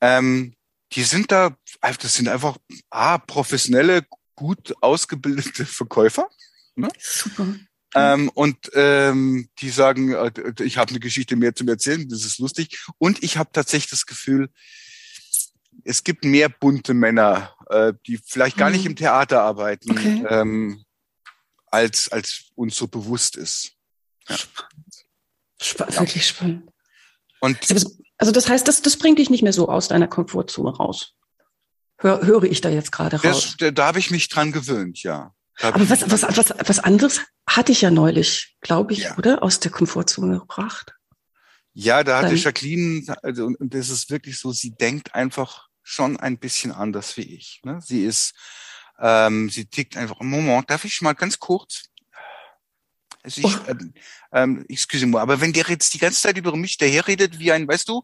[0.00, 0.54] Ähm,
[0.96, 2.56] die sind da, das sind einfach
[2.90, 6.28] ah, professionelle, gut ausgebildete Verkäufer.
[6.74, 6.88] Ne?
[6.98, 7.54] Super.
[7.94, 12.38] Ähm, und ähm, die sagen, äh, ich habe eine Geschichte mehr zu erzählen, das ist
[12.38, 12.84] lustig.
[12.98, 14.50] Und ich habe tatsächlich das Gefühl,
[15.84, 18.90] es gibt mehr bunte Männer, äh, die vielleicht gar nicht mhm.
[18.90, 20.24] im Theater arbeiten, okay.
[20.28, 20.84] ähm,
[21.66, 23.72] als, als uns so bewusst ist.
[24.28, 24.36] Ja.
[25.60, 26.00] Sp ja.
[26.00, 26.70] Wirklich spannend.
[27.40, 27.58] Und
[28.18, 31.14] also das heißt, das, das bringt dich nicht mehr so aus deiner Komfortzone raus.
[31.98, 33.56] Hör, höre ich da jetzt gerade raus?
[33.58, 35.32] Das, da, habe ich mich dran gewöhnt, ja.
[35.62, 39.16] Aber was, was, was, was anderes hatte ich ja neulich, glaube ich, ja.
[39.16, 39.42] oder?
[39.42, 40.94] Aus der Komfortzone gebracht.
[41.72, 42.36] Ja, da hatte Dann.
[42.36, 47.36] Jacqueline, also, und das ist wirklich so, sie denkt einfach schon ein bisschen anders wie
[47.36, 47.60] ich.
[47.64, 47.80] Ne?
[47.82, 48.34] Sie ist,
[48.98, 51.84] ähm, sie tickt einfach, Moment, darf ich mal ganz kurz?
[53.26, 53.60] Also ich, oh.
[53.66, 53.92] ähm,
[54.32, 57.66] ähm, excuse moi, aber wenn der jetzt die ganze Zeit über mich daherredet, wie ein,
[57.66, 58.02] weißt du,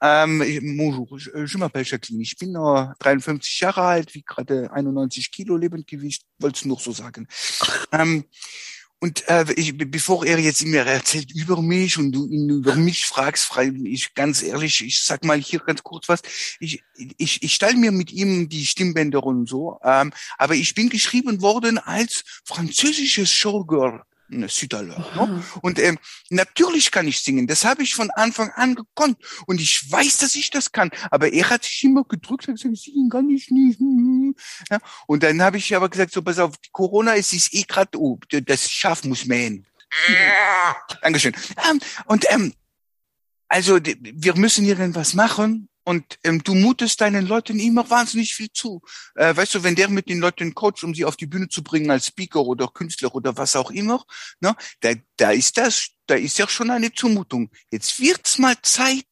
[0.00, 0.40] ähm,
[0.76, 6.24] bonjour, je m'appelle Jacqueline, ich bin nur 53 Jahre alt, wie gerade 91 Kilo Lebendgewicht,
[6.40, 7.28] wollte es nur so sagen.
[7.92, 8.24] ähm,
[8.98, 13.06] und äh, ich, bevor er jetzt mir erzählt über mich und du ihn über mich
[13.06, 16.22] fragst, frage ich ganz ehrlich, ich sag mal hier ganz kurz was.
[16.58, 16.82] Ich,
[17.16, 21.42] ich, ich stelle mir mit ihm die Stimmbänder und so, ähm, aber ich bin geschrieben
[21.42, 24.02] worden als französisches Showgirl.
[24.28, 25.06] Süderler.
[25.14, 25.42] Ne?
[25.62, 25.98] Und ähm,
[26.30, 27.46] natürlich kann ich singen.
[27.46, 29.18] Das habe ich von Anfang an gekonnt.
[29.46, 30.90] Und ich weiß, dass ich das kann.
[31.10, 33.80] Aber er hat sich immer gedrückt und gesagt, singen kann ich nicht.
[34.70, 34.78] Ja?
[35.06, 38.18] Und dann habe ich aber gesagt, so pass auf, Corona ist es eh gerade, oh,
[38.28, 39.66] das Schaf muss mähen.
[41.02, 41.34] Dankeschön.
[41.70, 42.52] Ähm, und ähm,
[43.48, 45.68] also wir müssen irgendwas machen.
[45.84, 48.82] Und ähm, du mutest deinen Leuten immer wahnsinnig viel zu.
[49.14, 51.62] Äh, weißt du, wenn der mit den Leuten coacht, um sie auf die Bühne zu
[51.62, 54.04] bringen als Speaker oder Künstler oder was auch immer,
[54.40, 57.50] ne, da, da ist das, da ist ja schon eine Zumutung.
[57.70, 59.06] Jetzt wird's mal Zeit,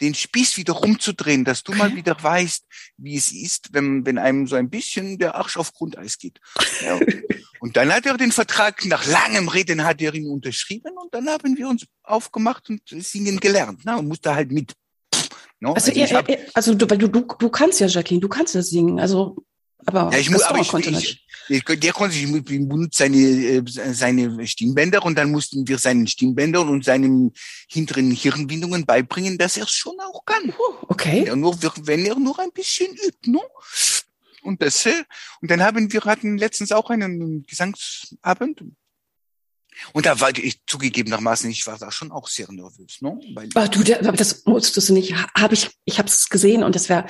[0.00, 2.66] den Spieß wieder rumzudrehen, dass du mal wieder weißt,
[2.96, 6.40] wie es ist, wenn, wenn einem so ein bisschen der Arsch auf Grundeis geht.
[6.84, 6.98] Ja.
[7.60, 11.28] Und dann hat er den Vertrag nach langem Reden hat er ihn unterschrieben und dann
[11.28, 13.82] haben wir uns aufgemacht und singen gelernt.
[13.84, 14.74] Na, und musste halt mit.
[15.62, 15.74] No?
[15.74, 18.56] Also, also, ihr, hab, also du, weil du, du, du kannst ja, Jacqueline, du kannst
[18.56, 18.98] ja singen.
[18.98, 19.36] Also,
[19.86, 21.26] aber, ja, ich muss, aber ich, konnte ich, nicht.
[21.48, 26.68] Ich, der konnte sich benutzt seine, äh, seine Stimmbänder und dann mussten wir seinen Stimmbändern
[26.68, 27.32] und seinen
[27.68, 30.52] hinteren Hirnwindungen beibringen, dass er es schon auch kann.
[30.88, 31.26] Okay.
[31.28, 33.42] Ja, nur, wenn er nur ein bisschen übt, no?
[34.42, 35.04] Und das, äh,
[35.40, 38.64] und dann haben wir hatten letztens auch einen Gesangsabend
[39.92, 43.18] und da war ich zugegebenermaßen, ich war da schon auch sehr nervös, ne?
[43.34, 45.14] Weil Ach, du, das musstest du nicht.
[45.34, 47.06] Habe ich, ich habe es gesehen und das war,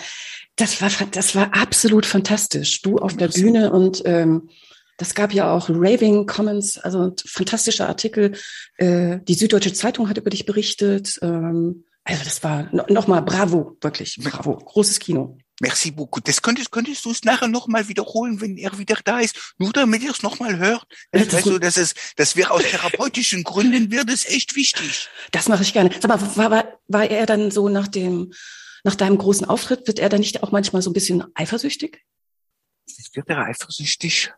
[0.57, 2.83] das war, das war absolut fantastisch.
[2.83, 4.49] Du auf der Bühne und ähm,
[4.97, 8.37] das gab ja auch Raving Comments, also fantastische Artikel.
[8.77, 11.19] Äh, die Süddeutsche Zeitung hat über dich berichtet.
[11.23, 15.39] Ähm, also das war nochmal bravo, wirklich bravo, großes Kino.
[15.63, 16.25] Merci beaucoup.
[16.25, 20.03] Das könntest, könntest du es nachher nochmal wiederholen, wenn er wieder da ist, nur damit
[20.03, 20.85] er es nochmal hört.
[21.13, 25.09] Das, das, weißt du, das ist, das wäre aus therapeutischen Gründen wird es echt wichtig.
[25.31, 25.91] Das mache ich gerne.
[26.01, 28.33] Sag mal, war, war, war er dann so nach dem,
[28.83, 32.03] nach deinem großen Auftritt, wird er dann nicht auch manchmal so ein bisschen eifersüchtig?
[33.13, 34.33] Wird er eifersüchtig?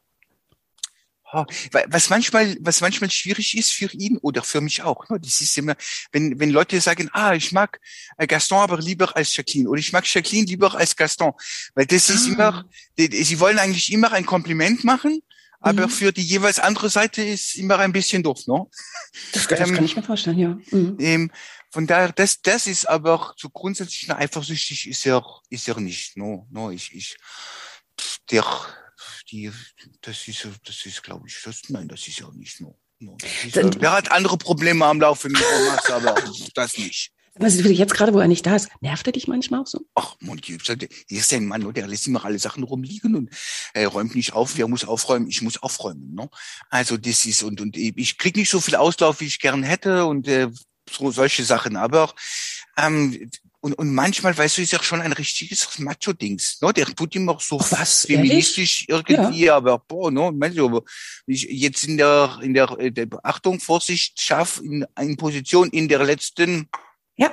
[1.35, 5.09] Was manchmal, was manchmal schwierig ist für ihn oder für mich auch.
[5.09, 5.18] Ne?
[5.20, 5.74] Das ist immer,
[6.12, 7.80] wenn, wenn Leute sagen, ah, ich mag
[8.16, 11.32] äh, Gaston aber lieber als Jacqueline oder ich mag Jacqueline lieber als Gaston,
[11.74, 12.64] weil das ist immer, ah.
[12.97, 15.20] sie wollen eigentlich immer ein Kompliment machen,
[15.61, 15.91] aber mhm.
[15.91, 18.66] für die jeweils andere Seite ist immer ein bisschen doof, ne?
[19.32, 20.59] Das, das ähm, kann ich mir vorstellen, ja.
[20.70, 20.97] Mhm.
[21.01, 21.30] Ähm,
[21.70, 26.16] von daher, das, das ist aber so grundsätzlich eifersüchtig ist er, ist er nicht.
[26.16, 27.16] No, no, ich, ich,
[28.30, 28.45] der,
[29.35, 29.53] die,
[30.01, 32.78] das ist, das ist, glaube ich, das, nein, das ist ja nicht nur.
[33.01, 36.14] No, ist, der hat andere Probleme am Laufe mit Max, aber
[36.55, 37.11] das nicht.
[37.37, 39.80] Was ist jetzt gerade, wo er nicht da ist, nervt er dich manchmal auch so?
[39.97, 43.30] Ach, mon Dieu, der ist ja ein Mann, der lässt immer alle Sachen rumliegen und
[43.72, 44.57] er räumt nicht auf.
[44.57, 45.28] Wer muss aufräumen?
[45.28, 46.14] Ich muss aufräumen.
[46.14, 46.30] Ne?
[46.70, 50.07] Also das ist und und ich krieg nicht so viel Auslauf, wie ich gern hätte
[50.07, 50.49] und äh,
[50.89, 51.76] so solche Sachen.
[51.76, 52.14] Aber
[52.76, 53.28] ähm,
[53.64, 56.60] und, und manchmal, weißt du, ist ja schon ein richtiges Macho-Dings.
[56.60, 56.70] Ne?
[56.74, 59.08] Der tut immer so was feministisch ehrlich?
[59.08, 59.56] irgendwie, ja.
[59.56, 60.30] aber boah, ne?
[60.32, 60.82] Meinst du, aber
[61.26, 65.88] ich jetzt in der in der, äh, der Achtung, Vorsicht, scharf in, in Position in
[65.88, 66.68] der letzten
[67.16, 67.30] ja.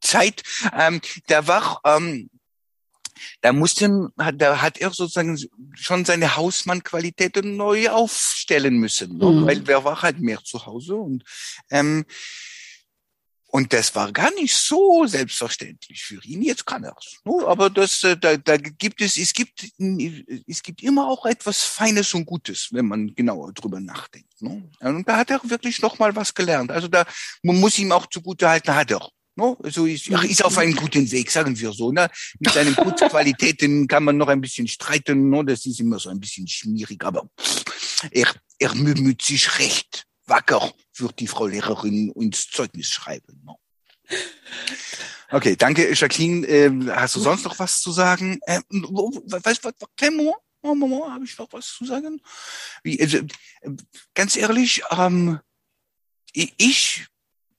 [0.00, 2.30] Zeit, ähm, der war ähm,
[3.40, 5.36] da musste, da hat er sozusagen
[5.74, 9.26] schon seine Hausmannqualitäten neu aufstellen müssen, ne?
[9.26, 9.46] mhm.
[9.46, 11.24] weil wer war halt mehr zu Hause und
[11.70, 12.04] ähm,
[13.56, 16.42] und das war gar nicht so selbstverständlich für ihn.
[16.42, 17.16] Jetzt kann er es.
[17.24, 17.42] Ne?
[17.46, 19.64] Aber das, äh, da, da gibt es, es gibt,
[20.46, 24.42] es gibt immer auch etwas Feines und Gutes, wenn man genauer drüber nachdenkt.
[24.42, 24.68] Ne?
[24.80, 26.70] Und da hat er wirklich noch mal was gelernt.
[26.70, 27.06] Also da
[27.42, 29.08] man muss ihm auch zugute halten, hat er.
[29.36, 31.92] No, also ist, ach, ist auf einem guten Weg, sagen wir so.
[31.92, 32.10] Ne?
[32.38, 35.30] Mit seinen Putzqualitäten kann man noch ein bisschen streiten.
[35.30, 35.42] No?
[35.42, 37.26] Das ist immer so ein bisschen schwierig, aber
[38.10, 38.28] er,
[38.58, 43.42] er bemüht sich recht wacker, wird die Frau Lehrerin ins Zeugnis schreiben.
[43.44, 43.58] No?
[45.30, 46.46] Okay, danke, Jacqueline.
[46.46, 48.38] Äh, hast du sonst noch was zu sagen?
[48.42, 52.20] Äh, weißt du, kleinen Moment, Moment, habe ich noch was zu sagen?
[52.82, 53.18] Wie, also,
[54.14, 55.40] ganz ehrlich, ähm,
[56.32, 57.06] ich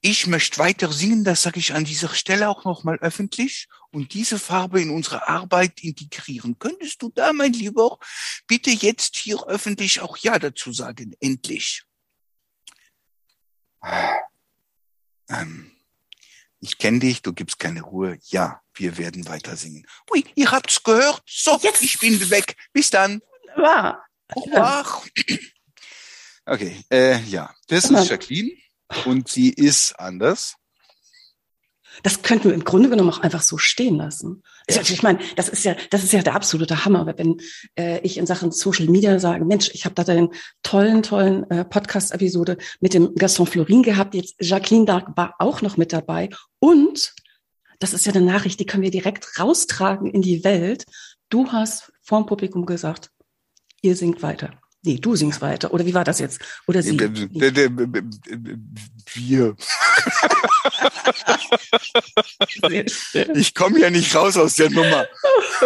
[0.02, 4.38] ich möchte weiter singen, das sage ich an dieser Stelle auch nochmal öffentlich, und diese
[4.38, 6.58] Farbe in unsere Arbeit integrieren.
[6.60, 7.98] Könntest du da, mein Lieber,
[8.46, 11.84] bitte jetzt hier öffentlich auch Ja dazu sagen, endlich?
[15.30, 15.72] Ähm,
[16.60, 18.18] ich kenne dich, du gibst keine Ruhe.
[18.24, 19.86] Ja, wir werden weiter singen.
[20.12, 21.22] Ui, ihr habt's gehört.
[21.26, 21.82] So, jetzt.
[21.82, 22.56] ich bin weg.
[22.74, 23.22] Bis dann.
[23.56, 24.06] War.
[24.54, 25.06] Ach.
[26.46, 28.52] Okay, äh, ja, das ist Jacqueline
[29.06, 30.56] und sie ist anders.
[32.04, 34.44] Das könnten wir im Grunde genommen auch einfach so stehen lassen.
[34.70, 34.82] Ja.
[34.82, 37.42] Ich meine, das ist ja, das ist ja der absolute Hammer, wenn
[37.78, 40.30] äh, ich in Sachen Social Media sage, Mensch, ich habe da den
[40.64, 44.16] tollen, tollen äh, Podcast-Episode mit dem Gaston Florin gehabt.
[44.16, 46.30] Jetzt Jacqueline Dark war auch noch mit dabei.
[46.60, 47.14] Und
[47.80, 50.86] das ist ja eine Nachricht, die können wir direkt raustragen in die Welt.
[51.30, 53.12] Du hast vorm Publikum gesagt,
[53.82, 54.52] ihr singt weiter.
[54.84, 55.74] Nee, du singst weiter.
[55.74, 56.40] Oder wie war das jetzt?
[56.68, 57.00] Oder sie?
[59.14, 59.56] Wir.
[63.36, 65.06] ich komme ja nicht raus aus der Nummer.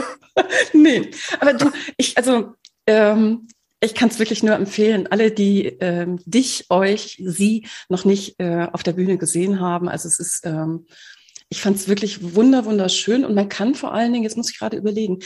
[0.73, 2.53] nee, aber du, ich, also,
[2.87, 3.47] ähm,
[3.81, 8.67] ich kann es wirklich nur empfehlen, alle, die ähm, dich, euch, sie noch nicht äh,
[8.71, 9.89] auf der Bühne gesehen haben.
[9.89, 10.85] Also es ist ähm,
[11.51, 14.57] ich fand es wirklich wunder wunderschön und man kann vor allen Dingen, jetzt muss ich
[14.57, 15.19] gerade überlegen,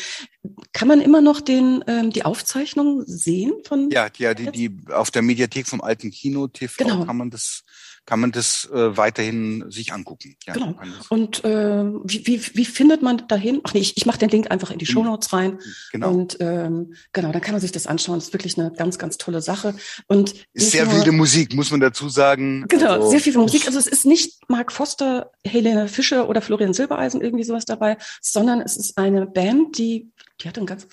[0.73, 3.91] kann man immer noch den ähm, die Aufzeichnung sehen von?
[3.91, 7.05] Ja, ja, die, die auf der Mediathek vom alten Kino TV genau.
[7.05, 7.63] kann man das
[8.05, 10.35] kann man das äh, weiterhin sich angucken.
[10.45, 10.75] Ja, genau.
[11.09, 13.61] Und äh, wie, wie, wie findet man dahin?
[13.63, 15.59] Ach nee, ich, ich mache den Link einfach in die Shownotes rein.
[15.91, 16.11] Genau.
[16.11, 18.17] Und ähm, genau, dann kann man sich das anschauen.
[18.17, 19.75] Das ist wirklich eine ganz, ganz tolle Sache.
[20.07, 22.65] Und ist sehr wilde Musik, muss man dazu sagen.
[22.67, 23.65] Genau, also, sehr viel Musik.
[23.65, 28.61] Also es ist nicht Mark Foster, Helene Fischer oder Florian Silbereisen irgendwie sowas dabei, sondern
[28.61, 30.87] es ist eine Band, die, die hat einen ganz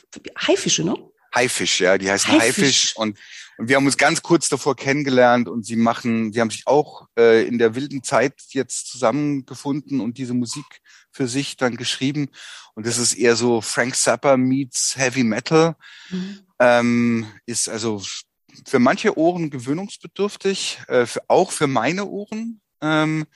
[0.46, 0.96] Haifische, ne?
[1.34, 3.18] Haifisch, ja, die heißen Haifisch, Haifisch und
[3.58, 7.06] und wir haben uns ganz kurz davor kennengelernt und sie machen, sie haben sich auch
[7.18, 10.64] äh, in der wilden Zeit jetzt zusammengefunden und diese Musik
[11.10, 12.28] für sich dann geschrieben.
[12.74, 15.76] Und das ist eher so Frank Zappa meets Heavy Metal.
[16.10, 16.40] Mhm.
[16.58, 18.02] Ähm, ist also
[18.66, 22.60] für manche Ohren gewöhnungsbedürftig, äh, für, auch für meine Ohren.
[22.80, 23.26] Ähm,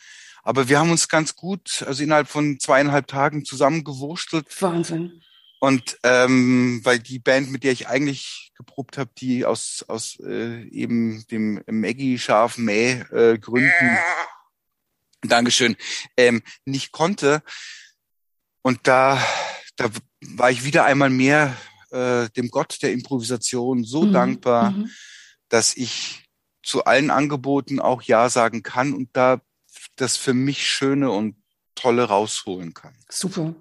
[0.43, 4.47] aber wir haben uns ganz gut, also innerhalb von zweieinhalb Tagen zusammengewurstelt.
[4.63, 5.21] Wahnsinn.
[5.59, 10.63] Und ähm, weil die Band, mit der ich eigentlich geprobt habe, die aus, aus äh,
[10.69, 13.99] eben dem Maggie Scharf Mäh äh, Gründen,
[15.23, 15.77] Dankeschön,
[16.17, 17.43] ähm, nicht konnte.
[18.63, 19.23] Und da,
[19.77, 19.89] da
[20.21, 21.57] war ich wieder einmal mehr
[21.91, 24.13] äh, dem Gott der Improvisation so mhm.
[24.13, 24.91] dankbar, mhm.
[25.49, 26.25] dass ich
[26.63, 29.41] zu allen Angeboten auch Ja sagen kann und da
[29.97, 31.37] das für mich Schöne und
[31.75, 32.95] Tolle rausholen kann.
[33.09, 33.55] Super.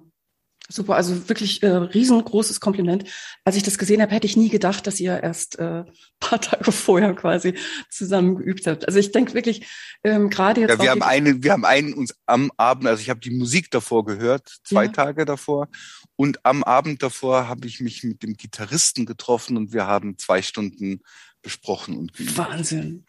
[0.68, 3.04] Super, also wirklich äh, riesengroßes Kompliment.
[3.44, 5.84] Als ich das gesehen habe, hätte ich nie gedacht, dass ihr erst äh,
[6.20, 7.54] paar Tage vorher quasi
[7.90, 8.88] zusammen geübt habt.
[8.88, 9.68] Also ich denke wirklich,
[10.04, 10.72] ähm, gerade jetzt.
[10.72, 13.70] Ja, wir haben einen, wir haben einen uns am Abend, also ich habe die Musik
[13.70, 14.92] davor gehört, zwei ja.
[14.92, 15.68] Tage davor.
[16.16, 20.42] Und am Abend davor habe ich mich mit dem Gitarristen getroffen und wir haben zwei
[20.42, 21.02] Stunden
[21.42, 22.38] besprochen und geübt.
[22.38, 23.06] Wahnsinn.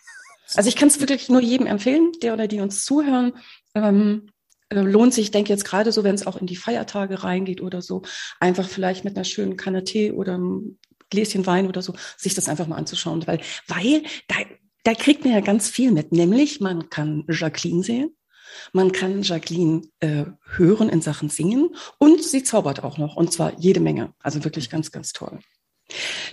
[0.55, 3.33] Also ich kann es wirklich nur jedem empfehlen, der oder die uns zuhören.
[3.75, 4.29] Ähm,
[4.69, 7.61] äh, lohnt sich, ich denke jetzt gerade so, wenn es auch in die Feiertage reingeht
[7.61, 8.03] oder so,
[8.41, 10.79] einfach vielleicht mit einer schönen Kanne Tee oder einem
[11.11, 14.37] Gläschen Wein oder so, sich das einfach mal anzuschauen, weil, weil da,
[14.83, 18.17] da kriegt man ja ganz viel mit, nämlich man kann Jacqueline sehen,
[18.73, 20.25] man kann Jacqueline äh,
[20.57, 24.71] hören in Sachen Singen und sie zaubert auch noch und zwar jede Menge, also wirklich
[24.71, 25.39] ganz, ganz toll.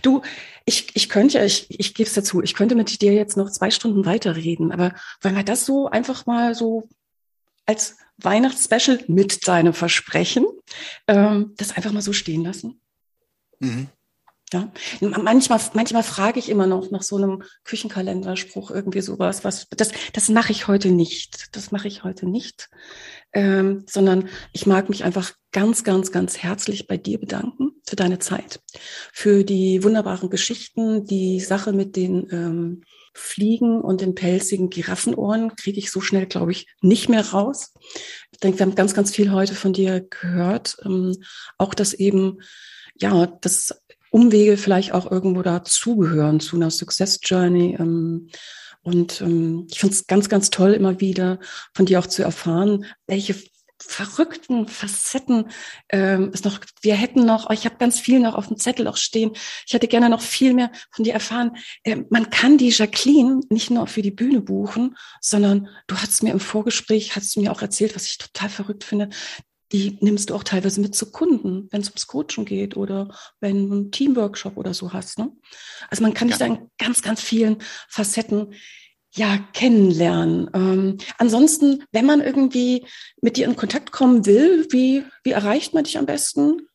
[0.02, 0.24] Du,
[0.66, 3.70] ich, ich könnte ich, ich gebe es dazu, ich könnte mit dir jetzt noch zwei
[3.70, 6.90] Stunden weiterreden, aber wollen wir das so einfach mal so
[7.66, 10.46] als Weihnachtsspecial mit deinem Versprechen,
[11.08, 12.82] ähm, das einfach mal so stehen lassen.
[13.60, 13.88] Mhm.
[14.54, 19.44] Ja, manchmal, manchmal frage ich immer noch nach so einem Küchenkalenderspruch irgendwie sowas.
[19.44, 21.56] Was das, das mache ich heute nicht.
[21.56, 22.70] Das mache ich heute nicht,
[23.34, 28.20] ähm, sondern ich mag mich einfach ganz, ganz, ganz herzlich bei dir bedanken für deine
[28.20, 28.62] Zeit,
[29.12, 32.82] für die wunderbaren Geschichten, die Sache mit den ähm,
[33.14, 37.74] Fliegen und den pelzigen Giraffenohren kriege ich so schnell, glaube ich, nicht mehr raus.
[38.32, 40.78] Ich denke, wir haben ganz, ganz viel heute von dir gehört.
[40.84, 41.16] Ähm,
[41.58, 42.40] auch, dass eben,
[42.96, 43.74] ja, dass
[44.10, 47.76] Umwege vielleicht auch irgendwo dazugehören zu einer Success Journey.
[47.80, 48.30] Ähm,
[48.82, 51.40] und ähm, ich finde es ganz, ganz toll, immer wieder
[51.74, 53.36] von dir auch zu erfahren, welche
[53.88, 55.50] verrückten Facetten
[55.90, 58.98] ähm, ist noch, wir hätten noch, ich habe ganz viel noch auf dem Zettel auch
[58.98, 59.32] stehen.
[59.68, 61.58] Ich hätte gerne noch viel mehr von dir erfahren.
[61.84, 66.32] Ähm, man kann die Jacqueline nicht nur für die Bühne buchen, sondern du hast mir
[66.32, 69.10] im Vorgespräch, hast du mir auch erzählt, was ich total verrückt finde.
[69.72, 73.70] Die nimmst du auch teilweise mit zu Kunden, wenn es ums Coaching geht oder wenn
[73.70, 75.18] du einen Teamworkshop oder so hast.
[75.18, 75.32] Ne?
[75.90, 76.48] Also man kann dich ja.
[76.48, 77.58] da in ganz, ganz vielen
[77.90, 78.54] Facetten
[79.16, 80.50] ja, kennenlernen.
[80.54, 82.86] Ähm, ansonsten, wenn man irgendwie
[83.22, 86.68] mit dir in Kontakt kommen will, wie, wie erreicht man dich am besten?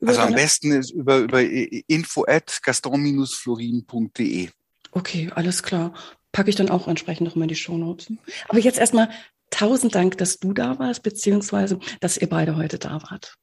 [0.00, 4.48] Über also am besten ist über, über info at gaston-florin.de.
[4.92, 5.94] Okay, alles klar.
[6.32, 8.12] Packe ich dann auch entsprechend nochmal in die Shownotes.
[8.48, 9.08] Aber jetzt erstmal
[9.50, 13.36] tausend Dank, dass du da warst, beziehungsweise, dass ihr beide heute da wart.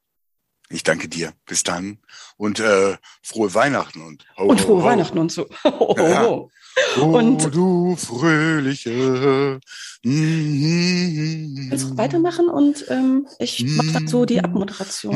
[0.70, 1.32] Ich danke dir.
[1.46, 1.98] Bis dann.
[2.36, 4.84] Und äh, frohe Weihnachten und ho, Und frohe ho, ho.
[4.84, 5.46] Weihnachten und so.
[5.64, 6.24] Ho, ja.
[7.00, 9.60] Und oh, du fröhliche.
[10.02, 15.14] Mm Willst du weitermachen und ähm, ich mache dann so die Abmoderation.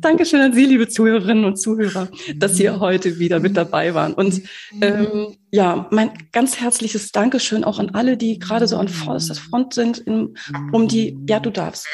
[0.00, 4.14] Dankeschön an Sie, liebe Zuhörerinnen und Zuhörer, dass Sie heute wieder mit dabei waren.
[4.14, 4.42] Und
[4.80, 9.74] ähm, ja, mein ganz herzliches Dankeschön auch an alle, die gerade so an vorderster Front
[9.74, 10.36] sind, in,
[10.72, 11.86] um die, ja, du darfst,